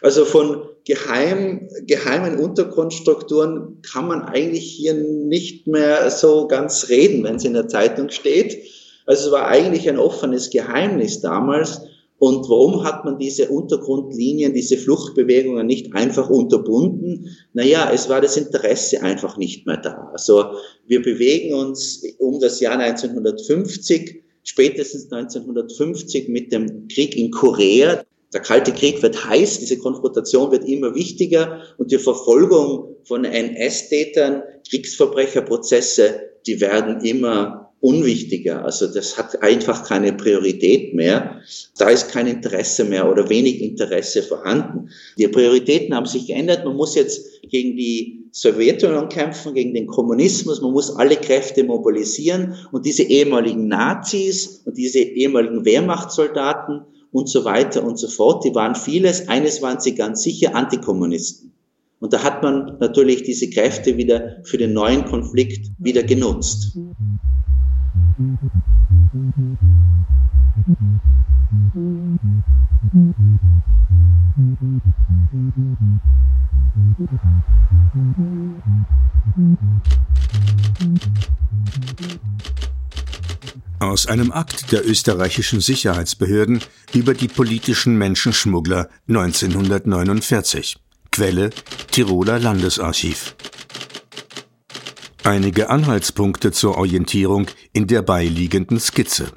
Also 0.00 0.24
von 0.24 0.62
geheim, 0.84 1.68
geheimen 1.88 2.38
Untergrundstrukturen 2.38 3.82
kann 3.82 4.06
man 4.06 4.22
eigentlich 4.22 4.62
hier 4.62 4.94
nicht 4.94 5.66
mehr 5.66 6.08
so 6.12 6.46
ganz 6.46 6.88
reden, 6.88 7.24
wenn 7.24 7.34
es 7.34 7.44
in 7.44 7.54
der 7.54 7.66
Zeitung 7.66 8.08
steht. 8.10 8.62
Also 9.06 9.26
es 9.26 9.32
war 9.32 9.48
eigentlich 9.48 9.88
ein 9.88 9.98
offenes 9.98 10.50
Geheimnis 10.50 11.20
damals. 11.20 11.80
Und 12.18 12.48
warum 12.48 12.82
hat 12.82 13.04
man 13.04 13.18
diese 13.18 13.48
Untergrundlinien, 13.48 14.52
diese 14.52 14.76
Fluchtbewegungen 14.76 15.66
nicht 15.66 15.94
einfach 15.94 16.28
unterbunden? 16.28 17.36
Naja, 17.52 17.90
es 17.94 18.08
war 18.08 18.20
das 18.20 18.36
Interesse 18.36 19.02
einfach 19.02 19.36
nicht 19.36 19.66
mehr 19.66 19.76
da. 19.76 20.10
Also 20.12 20.44
wir 20.86 21.00
bewegen 21.00 21.54
uns 21.54 22.02
um 22.18 22.40
das 22.40 22.58
Jahr 22.60 22.78
1950 22.78 24.22
spätestens 24.42 25.12
1950 25.12 26.28
mit 26.28 26.52
dem 26.52 26.88
Krieg 26.88 27.16
in 27.16 27.30
Korea. 27.30 28.02
Der 28.32 28.40
Kalte 28.40 28.72
Krieg 28.72 29.00
wird 29.02 29.28
heiß, 29.28 29.60
diese 29.60 29.78
Konfrontation 29.78 30.50
wird 30.50 30.66
immer 30.66 30.94
wichtiger 30.94 31.62
und 31.78 31.92
die 31.92 31.98
Verfolgung 31.98 32.96
von 33.04 33.24
NS-Tätern, 33.24 34.42
Kriegsverbrecherprozesse, 34.68 36.20
die 36.46 36.60
werden 36.60 37.00
immer 37.02 37.67
unwichtiger. 37.80 38.64
Also 38.64 38.86
das 38.88 39.16
hat 39.16 39.42
einfach 39.42 39.84
keine 39.84 40.12
Priorität 40.12 40.94
mehr. 40.94 41.40
Da 41.76 41.88
ist 41.90 42.10
kein 42.10 42.26
Interesse 42.26 42.84
mehr 42.84 43.08
oder 43.08 43.28
wenig 43.28 43.62
Interesse 43.62 44.22
vorhanden. 44.22 44.90
Die 45.16 45.28
Prioritäten 45.28 45.94
haben 45.94 46.06
sich 46.06 46.26
geändert. 46.26 46.64
Man 46.64 46.76
muss 46.76 46.96
jetzt 46.96 47.40
gegen 47.42 47.76
die 47.76 48.24
Sowjetunion 48.32 49.08
kämpfen, 49.08 49.54
gegen 49.54 49.74
den 49.74 49.86
Kommunismus. 49.86 50.60
Man 50.60 50.72
muss 50.72 50.94
alle 50.94 51.16
Kräfte 51.16 51.64
mobilisieren 51.64 52.54
und 52.72 52.84
diese 52.84 53.04
ehemaligen 53.04 53.68
Nazis 53.68 54.62
und 54.64 54.76
diese 54.76 54.98
ehemaligen 54.98 55.64
Wehrmachtssoldaten 55.64 56.82
und 57.12 57.28
so 57.28 57.44
weiter 57.44 57.84
und 57.84 57.98
so 57.98 58.08
fort, 58.08 58.44
die 58.44 58.54
waren 58.54 58.74
vieles. 58.74 59.28
Eines 59.28 59.62
waren 59.62 59.80
sie 59.80 59.94
ganz 59.94 60.22
sicher 60.22 60.54
Antikommunisten. 60.54 61.52
Und 62.00 62.12
da 62.12 62.22
hat 62.22 62.42
man 62.42 62.76
natürlich 62.80 63.22
diese 63.22 63.50
Kräfte 63.50 63.96
wieder 63.96 64.38
für 64.44 64.58
den 64.58 64.72
neuen 64.72 65.04
Konflikt 65.04 65.70
wieder 65.78 66.02
genutzt. 66.02 66.78
Aus 83.80 84.06
einem 84.06 84.32
Akt 84.32 84.72
der 84.72 84.86
österreichischen 84.86 85.60
Sicherheitsbehörden 85.60 86.60
über 86.94 87.14
die 87.14 87.28
politischen 87.28 87.96
Menschenschmuggler 87.96 88.88
1949. 89.08 90.78
Quelle 91.10 91.50
Tiroler 91.90 92.38
Landesarchiv. 92.38 93.34
Einige 95.28 95.68
Anhaltspunkte 95.68 96.52
zur 96.52 96.78
Orientierung 96.78 97.48
in 97.74 97.86
der 97.86 98.00
beiliegenden 98.00 98.80
Skizze. 98.80 99.30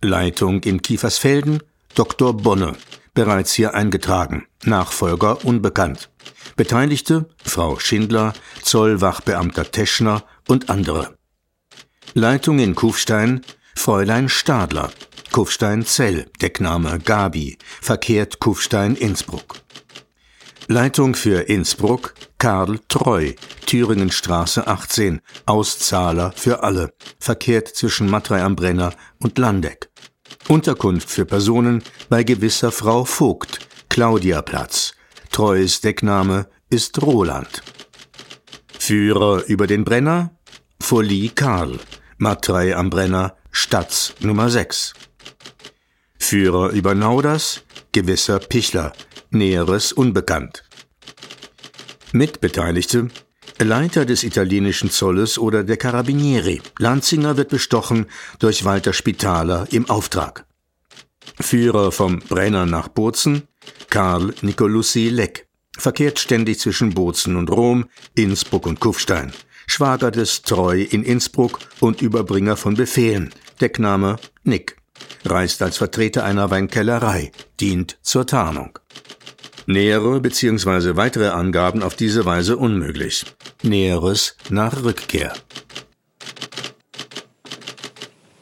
Leitung 0.00 0.62
in 0.62 0.80
Kiefersfelden 0.80 1.60
Dr. 1.96 2.36
Bonne, 2.36 2.74
bereits 3.12 3.52
hier 3.52 3.74
eingetragen, 3.74 4.46
Nachfolger 4.62 5.44
unbekannt. 5.44 6.08
Beteiligte 6.54 7.28
Frau 7.44 7.80
Schindler, 7.80 8.32
Zollwachbeamter 8.62 9.72
Teschner 9.72 10.22
und 10.46 10.70
andere. 10.70 11.16
Leitung 12.14 12.60
in 12.60 12.76
Kufstein 12.76 13.40
Fräulein 13.74 14.28
Stadler, 14.28 14.92
Kufstein-Zell, 15.32 16.30
Deckname 16.40 17.00
Gabi, 17.00 17.58
verkehrt 17.80 18.38
Kufstein-Innsbruck. 18.38 19.62
Leitung 20.68 21.16
für 21.16 21.48
Innsbruck 21.48 22.14
Karl 22.42 22.80
Treu, 22.88 23.34
Thüringenstraße 23.66 24.66
18, 24.66 25.20
Auszahler 25.46 26.32
für 26.34 26.64
alle, 26.64 26.92
verkehrt 27.20 27.68
zwischen 27.68 28.10
Matrei 28.10 28.42
am 28.42 28.56
Brenner 28.56 28.94
und 29.20 29.38
Landeck. 29.38 29.92
Unterkunft 30.48 31.08
für 31.08 31.24
Personen 31.24 31.84
bei 32.08 32.24
gewisser 32.24 32.72
Frau 32.72 33.04
Vogt, 33.04 33.60
Claudiaplatz. 33.90 34.94
Treus 35.30 35.82
Deckname 35.82 36.48
ist 36.68 37.00
Roland. 37.00 37.62
Führer 38.76 39.44
über 39.44 39.68
den 39.68 39.84
Brenner 39.84 40.36
Folie 40.80 41.28
Karl, 41.28 41.78
Matrei 42.18 42.74
am 42.74 42.90
Brenner, 42.90 43.36
Statz 43.52 44.14
Nummer 44.18 44.50
6. 44.50 44.94
Führer 46.18 46.70
über 46.70 46.96
Nauders, 46.96 47.62
gewisser 47.92 48.40
Pichler, 48.40 48.92
Näheres 49.30 49.92
unbekannt. 49.92 50.64
Mitbeteiligte 52.12 53.08
Leiter 53.58 54.04
des 54.04 54.22
italienischen 54.22 54.90
Zolles 54.90 55.38
oder 55.38 55.64
der 55.64 55.76
Carabinieri. 55.76 56.60
Lanzinger 56.78 57.36
wird 57.36 57.48
bestochen 57.48 58.06
durch 58.38 58.64
Walter 58.64 58.92
Spitaler 58.92 59.66
im 59.70 59.88
Auftrag. 59.88 60.44
Führer 61.40 61.90
vom 61.90 62.18
Brenner 62.18 62.66
nach 62.66 62.88
Bozen, 62.88 63.48
Karl 63.88 64.34
Nicolussi 64.42 65.08
Leck. 65.08 65.48
Verkehrt 65.78 66.18
ständig 66.18 66.60
zwischen 66.60 66.90
Bozen 66.92 67.36
und 67.36 67.50
Rom, 67.50 67.86
Innsbruck 68.14 68.66
und 68.66 68.78
Kufstein. 68.78 69.32
Schwager 69.66 70.10
des 70.10 70.42
Treu 70.42 70.82
in 70.82 71.04
Innsbruck 71.04 71.60
und 71.80 72.02
Überbringer 72.02 72.56
von 72.56 72.74
Befehlen. 72.74 73.32
Deckname 73.60 74.16
Nick. 74.44 74.76
Reist 75.24 75.62
als 75.62 75.78
Vertreter 75.78 76.24
einer 76.24 76.50
Weinkellerei. 76.50 77.32
Dient 77.58 77.98
zur 78.02 78.26
Tarnung. 78.26 78.78
Nähere 79.66 80.20
bzw. 80.20 80.96
weitere 80.96 81.28
Angaben 81.28 81.82
auf 81.82 81.94
diese 81.94 82.24
Weise 82.24 82.56
unmöglich. 82.56 83.24
Näheres 83.62 84.36
nach 84.48 84.82
Rückkehr. 84.82 85.32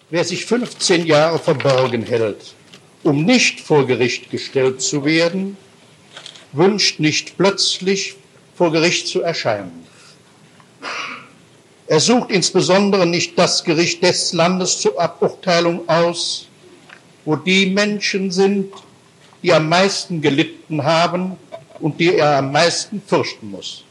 Wer 0.09 0.25
sich 0.25 0.47
15 0.47 1.07
Jahre 1.07 1.39
verborgen 1.39 2.03
hält, 2.03 2.55
um 3.03 3.25
nicht 3.25 3.61
vor 3.61 3.87
Gericht 3.87 4.31
gestellt 4.31 4.81
zu 4.81 5.05
werden, 5.05 5.57
wünscht 6.53 7.01
nicht 7.01 7.37
plötzlich 7.37 8.17
vor 8.55 8.73
Gericht 8.73 9.07
zu 9.07 9.21
erscheinen. 9.21 9.87
Er 11.87 12.01
sucht 12.01 12.31
insbesondere 12.31 13.07
nicht 13.07 13.39
das 13.39 13.63
Gericht 13.63 14.03
des 14.03 14.33
Landes 14.33 14.81
zur 14.81 14.99
Aburteilung 15.01 15.89
aus, 15.89 16.47
wo 17.25 17.37
die 17.37 17.67
Menschen 17.67 18.31
sind, 18.31 18.73
die 19.43 19.53
am 19.53 19.69
meisten 19.69 20.21
gelitten 20.21 20.85
haben 20.85 21.37
und 21.81 21.99
die 21.99 22.15
er 22.17 22.39
am 22.39 22.53
meisten 22.53 23.03
fürchten 23.07 23.51
muss. 23.51 23.85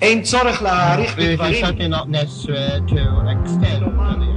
Richting 0.00 0.24
waarin 3.96 4.36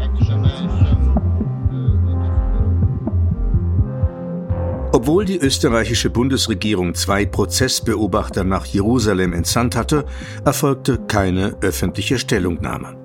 Obwohl 4.92 5.26
die 5.26 5.38
österreichische 5.38 6.10
Bundesregierung 6.10 6.96
zwei 6.96 7.26
Prozessbeobachter 7.26 8.44
nach 8.44 8.66
Jerusalem 8.66 9.34
entsandt 9.34 9.76
hatte, 9.76 10.06
erfolgte 10.44 10.98
keine 11.08 11.56
öffentliche 11.62 12.18
Stellungnahme. 12.18 12.99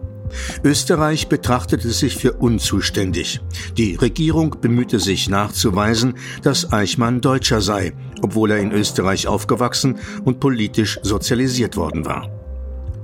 Österreich 0.62 1.28
betrachtete 1.28 1.90
sich 1.90 2.16
für 2.16 2.32
unzuständig. 2.32 3.40
Die 3.76 3.94
Regierung 3.94 4.56
bemühte 4.60 4.98
sich 5.00 5.28
nachzuweisen, 5.28 6.14
dass 6.42 6.72
Eichmann 6.72 7.20
Deutscher 7.20 7.60
sei, 7.60 7.92
obwohl 8.22 8.52
er 8.52 8.58
in 8.58 8.72
Österreich 8.72 9.26
aufgewachsen 9.26 9.98
und 10.24 10.40
politisch 10.40 10.98
sozialisiert 11.02 11.76
worden 11.76 12.04
war. 12.04 12.30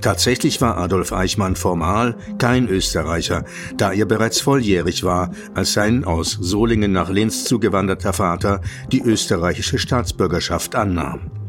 Tatsächlich 0.01 0.62
war 0.62 0.79
Adolf 0.79 1.12
Eichmann 1.12 1.57
formal 1.57 2.16
kein 2.38 2.69
Österreicher, 2.69 3.45
da 3.77 3.93
er 3.93 4.07
bereits 4.07 4.40
volljährig 4.40 5.05
war, 5.05 5.31
als 5.55 5.75
sein 5.75 6.05
aus 6.05 6.38
Solingen 6.40 6.93
nach 6.93 7.11
Linz 7.11 7.45
zugewanderter 7.45 8.14
Vater 8.14 8.62
die 8.93 9.03
österreichische 9.03 9.79
Staatsbürgerschaft 9.79 10.75
annahm. 10.75 11.39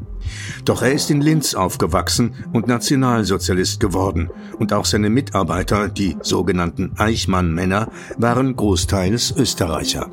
Doch 0.65 0.81
er 0.81 0.91
ist 0.93 1.11
in 1.11 1.21
Linz 1.21 1.53
aufgewachsen 1.55 2.33
und 2.53 2.67
Nationalsozialist 2.67 3.79
geworden, 3.79 4.29
und 4.59 4.73
auch 4.73 4.85
seine 4.85 5.09
Mitarbeiter, 5.09 5.87
die 5.87 6.17
sogenannten 6.21 6.91
Eichmann-Männer, 6.97 7.89
waren 8.17 8.55
großteils 8.55 9.33
Österreicher. 9.37 10.07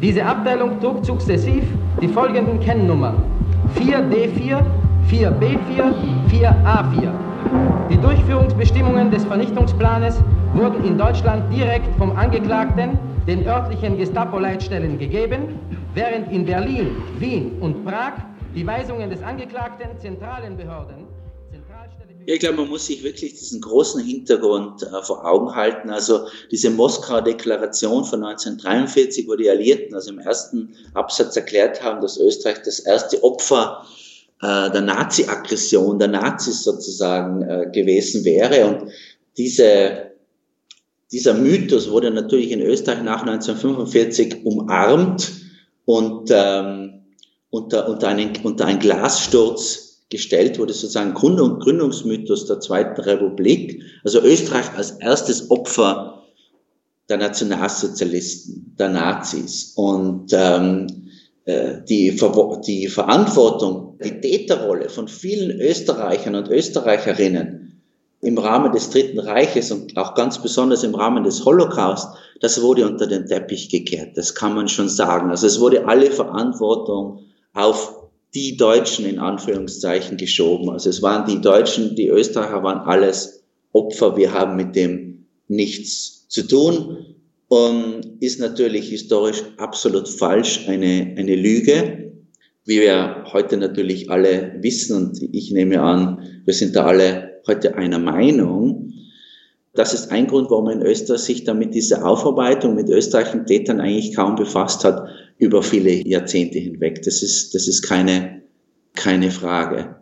Diese 0.00 0.24
Abteilung 0.24 0.80
trug 0.80 1.04
sukzessiv 1.04 1.62
die 2.00 2.08
folgenden 2.08 2.58
Kennnummern 2.60 3.22
4D4, 3.76 4.60
4B4, 5.08 5.94
4A4. 6.28 7.12
Die 7.90 7.98
Durchführungsbestimmungen 7.98 9.10
des 9.10 9.24
Vernichtungsplanes 9.24 10.16
wurden 10.54 10.84
in 10.84 10.98
Deutschland 10.98 11.52
direkt 11.52 11.94
vom 11.98 12.16
Angeklagten 12.16 12.98
den 13.26 13.46
örtlichen 13.46 13.96
Gestapo-Leitstellen 13.96 14.98
gegeben, 14.98 15.58
während 15.94 16.32
in 16.32 16.44
Berlin, 16.44 16.88
Wien 17.18 17.52
und 17.60 17.84
Prag 17.84 18.12
die 18.54 18.66
Weisungen 18.66 19.10
des 19.10 19.22
Angeklagten 19.22 19.98
zentralen 19.98 20.56
Behörden 20.56 21.06
ich 22.26 22.38
glaube, 22.38 22.56
man 22.56 22.68
muss 22.68 22.86
sich 22.86 23.02
wirklich 23.02 23.34
diesen 23.34 23.60
großen 23.60 24.02
Hintergrund 24.02 24.82
äh, 24.82 25.02
vor 25.02 25.26
Augen 25.26 25.54
halten. 25.54 25.90
Also 25.90 26.26
diese 26.50 26.70
Moskauer 26.70 27.22
Deklaration 27.22 28.04
von 28.04 28.22
1943, 28.22 29.26
wo 29.28 29.34
die 29.34 29.50
Alliierten 29.50 29.94
also 29.94 30.10
im 30.10 30.20
ersten 30.20 30.74
Absatz 30.94 31.36
erklärt 31.36 31.82
haben, 31.82 32.00
dass 32.00 32.18
Österreich 32.18 32.62
das 32.64 32.80
erste 32.80 33.22
Opfer 33.24 33.84
äh, 34.40 34.70
der 34.70 34.82
Nazi-Aggression, 34.82 35.98
der 35.98 36.08
Nazis 36.08 36.62
sozusagen 36.62 37.42
äh, 37.42 37.70
gewesen 37.72 38.24
wäre. 38.24 38.66
Und 38.66 38.92
diese, 39.36 40.12
dieser 41.10 41.34
Mythos 41.34 41.90
wurde 41.90 42.10
natürlich 42.10 42.52
in 42.52 42.60
Österreich 42.60 43.02
nach 43.02 43.22
1945 43.22 44.44
umarmt 44.44 45.32
und 45.86 46.30
ähm, 46.32 47.01
unter, 47.52 47.86
unter, 47.86 48.08
einen, 48.08 48.32
unter 48.44 48.64
einen 48.64 48.78
Glassturz 48.78 50.06
gestellt 50.08 50.58
wurde, 50.58 50.72
sozusagen 50.72 51.12
Gründung, 51.12 51.58
Gründungsmythos 51.58 52.46
der 52.46 52.60
Zweiten 52.60 53.00
Republik. 53.02 53.82
Also 54.02 54.20
Österreich 54.22 54.74
als 54.74 54.92
erstes 54.92 55.50
Opfer 55.50 56.22
der 57.10 57.18
Nationalsozialisten, 57.18 58.74
der 58.78 58.88
Nazis. 58.88 59.74
Und 59.76 60.32
ähm, 60.32 60.86
äh, 61.44 61.82
die, 61.86 62.12
Ver 62.12 62.62
die 62.66 62.88
Verantwortung, 62.88 63.98
die 64.02 64.20
Täterrolle 64.20 64.88
von 64.88 65.06
vielen 65.06 65.60
Österreichern 65.60 66.34
und 66.34 66.48
Österreicherinnen 66.48 67.82
im 68.22 68.38
Rahmen 68.38 68.72
des 68.72 68.88
Dritten 68.88 69.18
Reiches 69.18 69.70
und 69.70 69.94
auch 69.98 70.14
ganz 70.14 70.40
besonders 70.40 70.84
im 70.84 70.94
Rahmen 70.94 71.24
des 71.24 71.44
Holocaust, 71.44 72.08
das 72.40 72.62
wurde 72.62 72.88
unter 72.88 73.06
den 73.06 73.26
Teppich 73.26 73.68
gekehrt. 73.68 74.16
Das 74.16 74.34
kann 74.34 74.54
man 74.54 74.68
schon 74.68 74.88
sagen. 74.88 75.30
Also 75.30 75.46
es 75.46 75.60
wurde 75.60 75.86
alle 75.86 76.10
Verantwortung 76.10 77.26
auf 77.52 78.02
die 78.34 78.56
Deutschen 78.56 79.04
in 79.04 79.18
Anführungszeichen 79.18 80.16
geschoben. 80.16 80.70
Also 80.70 80.88
es 80.90 81.02
waren 81.02 81.26
die 81.26 81.40
Deutschen, 81.40 81.94
die 81.96 82.08
Österreicher 82.08 82.62
waren 82.62 82.78
alles 82.78 83.44
Opfer. 83.72 84.16
Wir 84.16 84.32
haben 84.32 84.56
mit 84.56 84.74
dem 84.74 85.26
nichts 85.48 86.28
zu 86.28 86.46
tun 86.46 87.16
und 87.48 88.16
ist 88.20 88.40
natürlich 88.40 88.88
historisch 88.88 89.42
absolut 89.58 90.08
falsch, 90.08 90.66
eine, 90.66 91.14
eine 91.18 91.36
Lüge, 91.36 92.12
wie 92.64 92.80
wir 92.80 93.24
heute 93.32 93.58
natürlich 93.58 94.08
alle 94.08 94.56
wissen 94.60 94.96
und 94.96 95.22
ich 95.32 95.50
nehme 95.50 95.82
an, 95.82 96.42
wir 96.44 96.54
sind 96.54 96.76
da 96.76 96.86
alle 96.86 97.42
heute 97.46 97.74
einer 97.76 97.98
Meinung. 97.98 98.94
Das 99.74 99.92
ist 99.92 100.10
ein 100.10 100.26
Grund, 100.26 100.50
warum 100.50 100.68
in 100.70 100.82
Österreich 100.82 101.20
sich 101.20 101.44
dann 101.44 101.58
mit 101.58 101.74
dieser 101.74 102.06
Aufarbeitung 102.06 102.74
mit 102.74 102.88
österreichischen 102.88 103.46
Tätern 103.46 103.80
eigentlich 103.80 104.14
kaum 104.14 104.36
befasst 104.36 104.84
hat, 104.84 105.06
über 105.42 105.64
viele 105.64 105.90
Jahrzehnte 106.06 106.60
hinweg. 106.60 107.02
Das 107.02 107.20
ist, 107.20 107.52
das 107.52 107.66
ist 107.66 107.82
keine, 107.82 108.42
keine 108.94 109.32
Frage. 109.32 109.96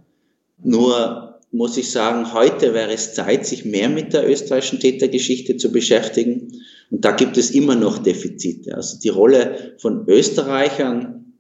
Nur 0.63 1.41
muss 1.51 1.79
ich 1.79 1.91
sagen, 1.91 2.35
heute 2.35 2.75
wäre 2.75 2.93
es 2.93 3.15
Zeit, 3.15 3.47
sich 3.47 3.65
mehr 3.65 3.89
mit 3.89 4.13
der 4.13 4.29
österreichischen 4.29 4.81
Tätergeschichte 4.81 5.57
zu 5.57 5.73
beschäftigen. 5.73 6.53
Und 6.91 7.07
da 7.07 7.13
gibt 7.13 7.39
es 7.39 7.53
immer 7.53 7.75
noch 7.75 7.99
Defizite. 7.99 8.75
Also 8.75 8.99
die 8.99 9.09
Rolle 9.09 9.77
von 9.79 10.05
Österreichern 10.07 11.33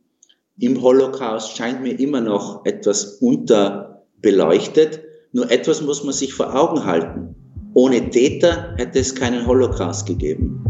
im 0.58 0.80
Holocaust 0.80 1.58
scheint 1.58 1.82
mir 1.82 2.00
immer 2.00 2.22
noch 2.22 2.64
etwas 2.64 3.18
unterbeleuchtet. 3.20 5.02
Nur 5.32 5.50
etwas 5.50 5.82
muss 5.82 6.04
man 6.04 6.14
sich 6.14 6.32
vor 6.32 6.56
Augen 6.56 6.86
halten. 6.86 7.34
Ohne 7.74 8.08
Täter 8.08 8.74
hätte 8.78 8.98
es 8.98 9.14
keinen 9.14 9.46
Holocaust 9.46 10.06
gegeben. 10.06 10.64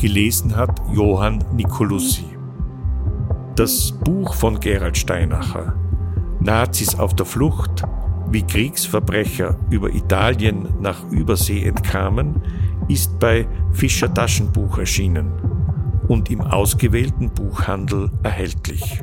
Gelesen 0.00 0.56
hat 0.56 0.80
Johann 0.94 1.44
Nicolussi. 1.52 2.24
Das 3.54 3.92
Buch 3.92 4.32
von 4.32 4.58
Gerald 4.58 4.96
Steinacher 4.96 5.74
Nazis 6.40 6.98
auf 6.98 7.14
der 7.14 7.26
Flucht, 7.26 7.82
wie 8.30 8.42
Kriegsverbrecher 8.42 9.58
über 9.68 9.90
Italien 9.90 10.70
nach 10.80 11.04
Übersee 11.10 11.66
entkamen, 11.66 12.42
ist 12.88 13.18
bei 13.18 13.46
Fischer 13.72 14.12
Taschenbuch 14.14 14.78
erschienen 14.78 15.34
und 16.08 16.30
im 16.30 16.40
ausgewählten 16.40 17.28
Buchhandel 17.28 18.10
erhältlich. 18.22 19.02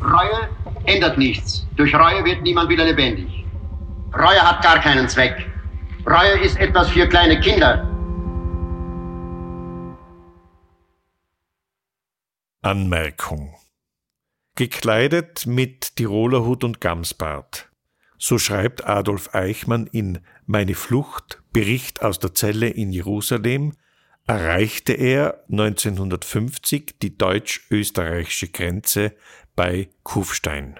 Reue 0.00 0.48
ändert 0.84 1.18
nichts. 1.18 1.66
Durch 1.74 1.92
Reue 1.92 2.24
wird 2.24 2.42
niemand 2.42 2.68
wieder 2.68 2.84
lebendig. 2.84 3.44
Reue 4.14 4.40
hat 4.40 4.62
gar 4.62 4.78
keinen 4.78 5.08
Zweck. 5.08 5.44
Reue 6.06 6.38
ist 6.40 6.56
etwas 6.60 6.88
für 6.90 7.08
kleine 7.08 7.40
Kinder. 7.40 7.89
Anmerkung. 12.62 13.54
Gekleidet 14.54 15.46
mit 15.46 15.96
Tiroler 15.96 16.44
Hut 16.44 16.62
und 16.62 16.78
Gamsbart. 16.78 17.70
So 18.18 18.36
schreibt 18.36 18.86
Adolf 18.86 19.34
Eichmann 19.34 19.86
in 19.86 20.18
Meine 20.44 20.74
Flucht, 20.74 21.42
Bericht 21.54 22.02
aus 22.02 22.18
der 22.18 22.34
Zelle 22.34 22.68
in 22.68 22.92
Jerusalem, 22.92 23.72
erreichte 24.26 24.92
er 24.92 25.42
1950 25.48 26.98
die 27.00 27.16
deutsch-österreichische 27.16 28.48
Grenze 28.48 29.14
bei 29.56 29.88
Kufstein. 30.02 30.78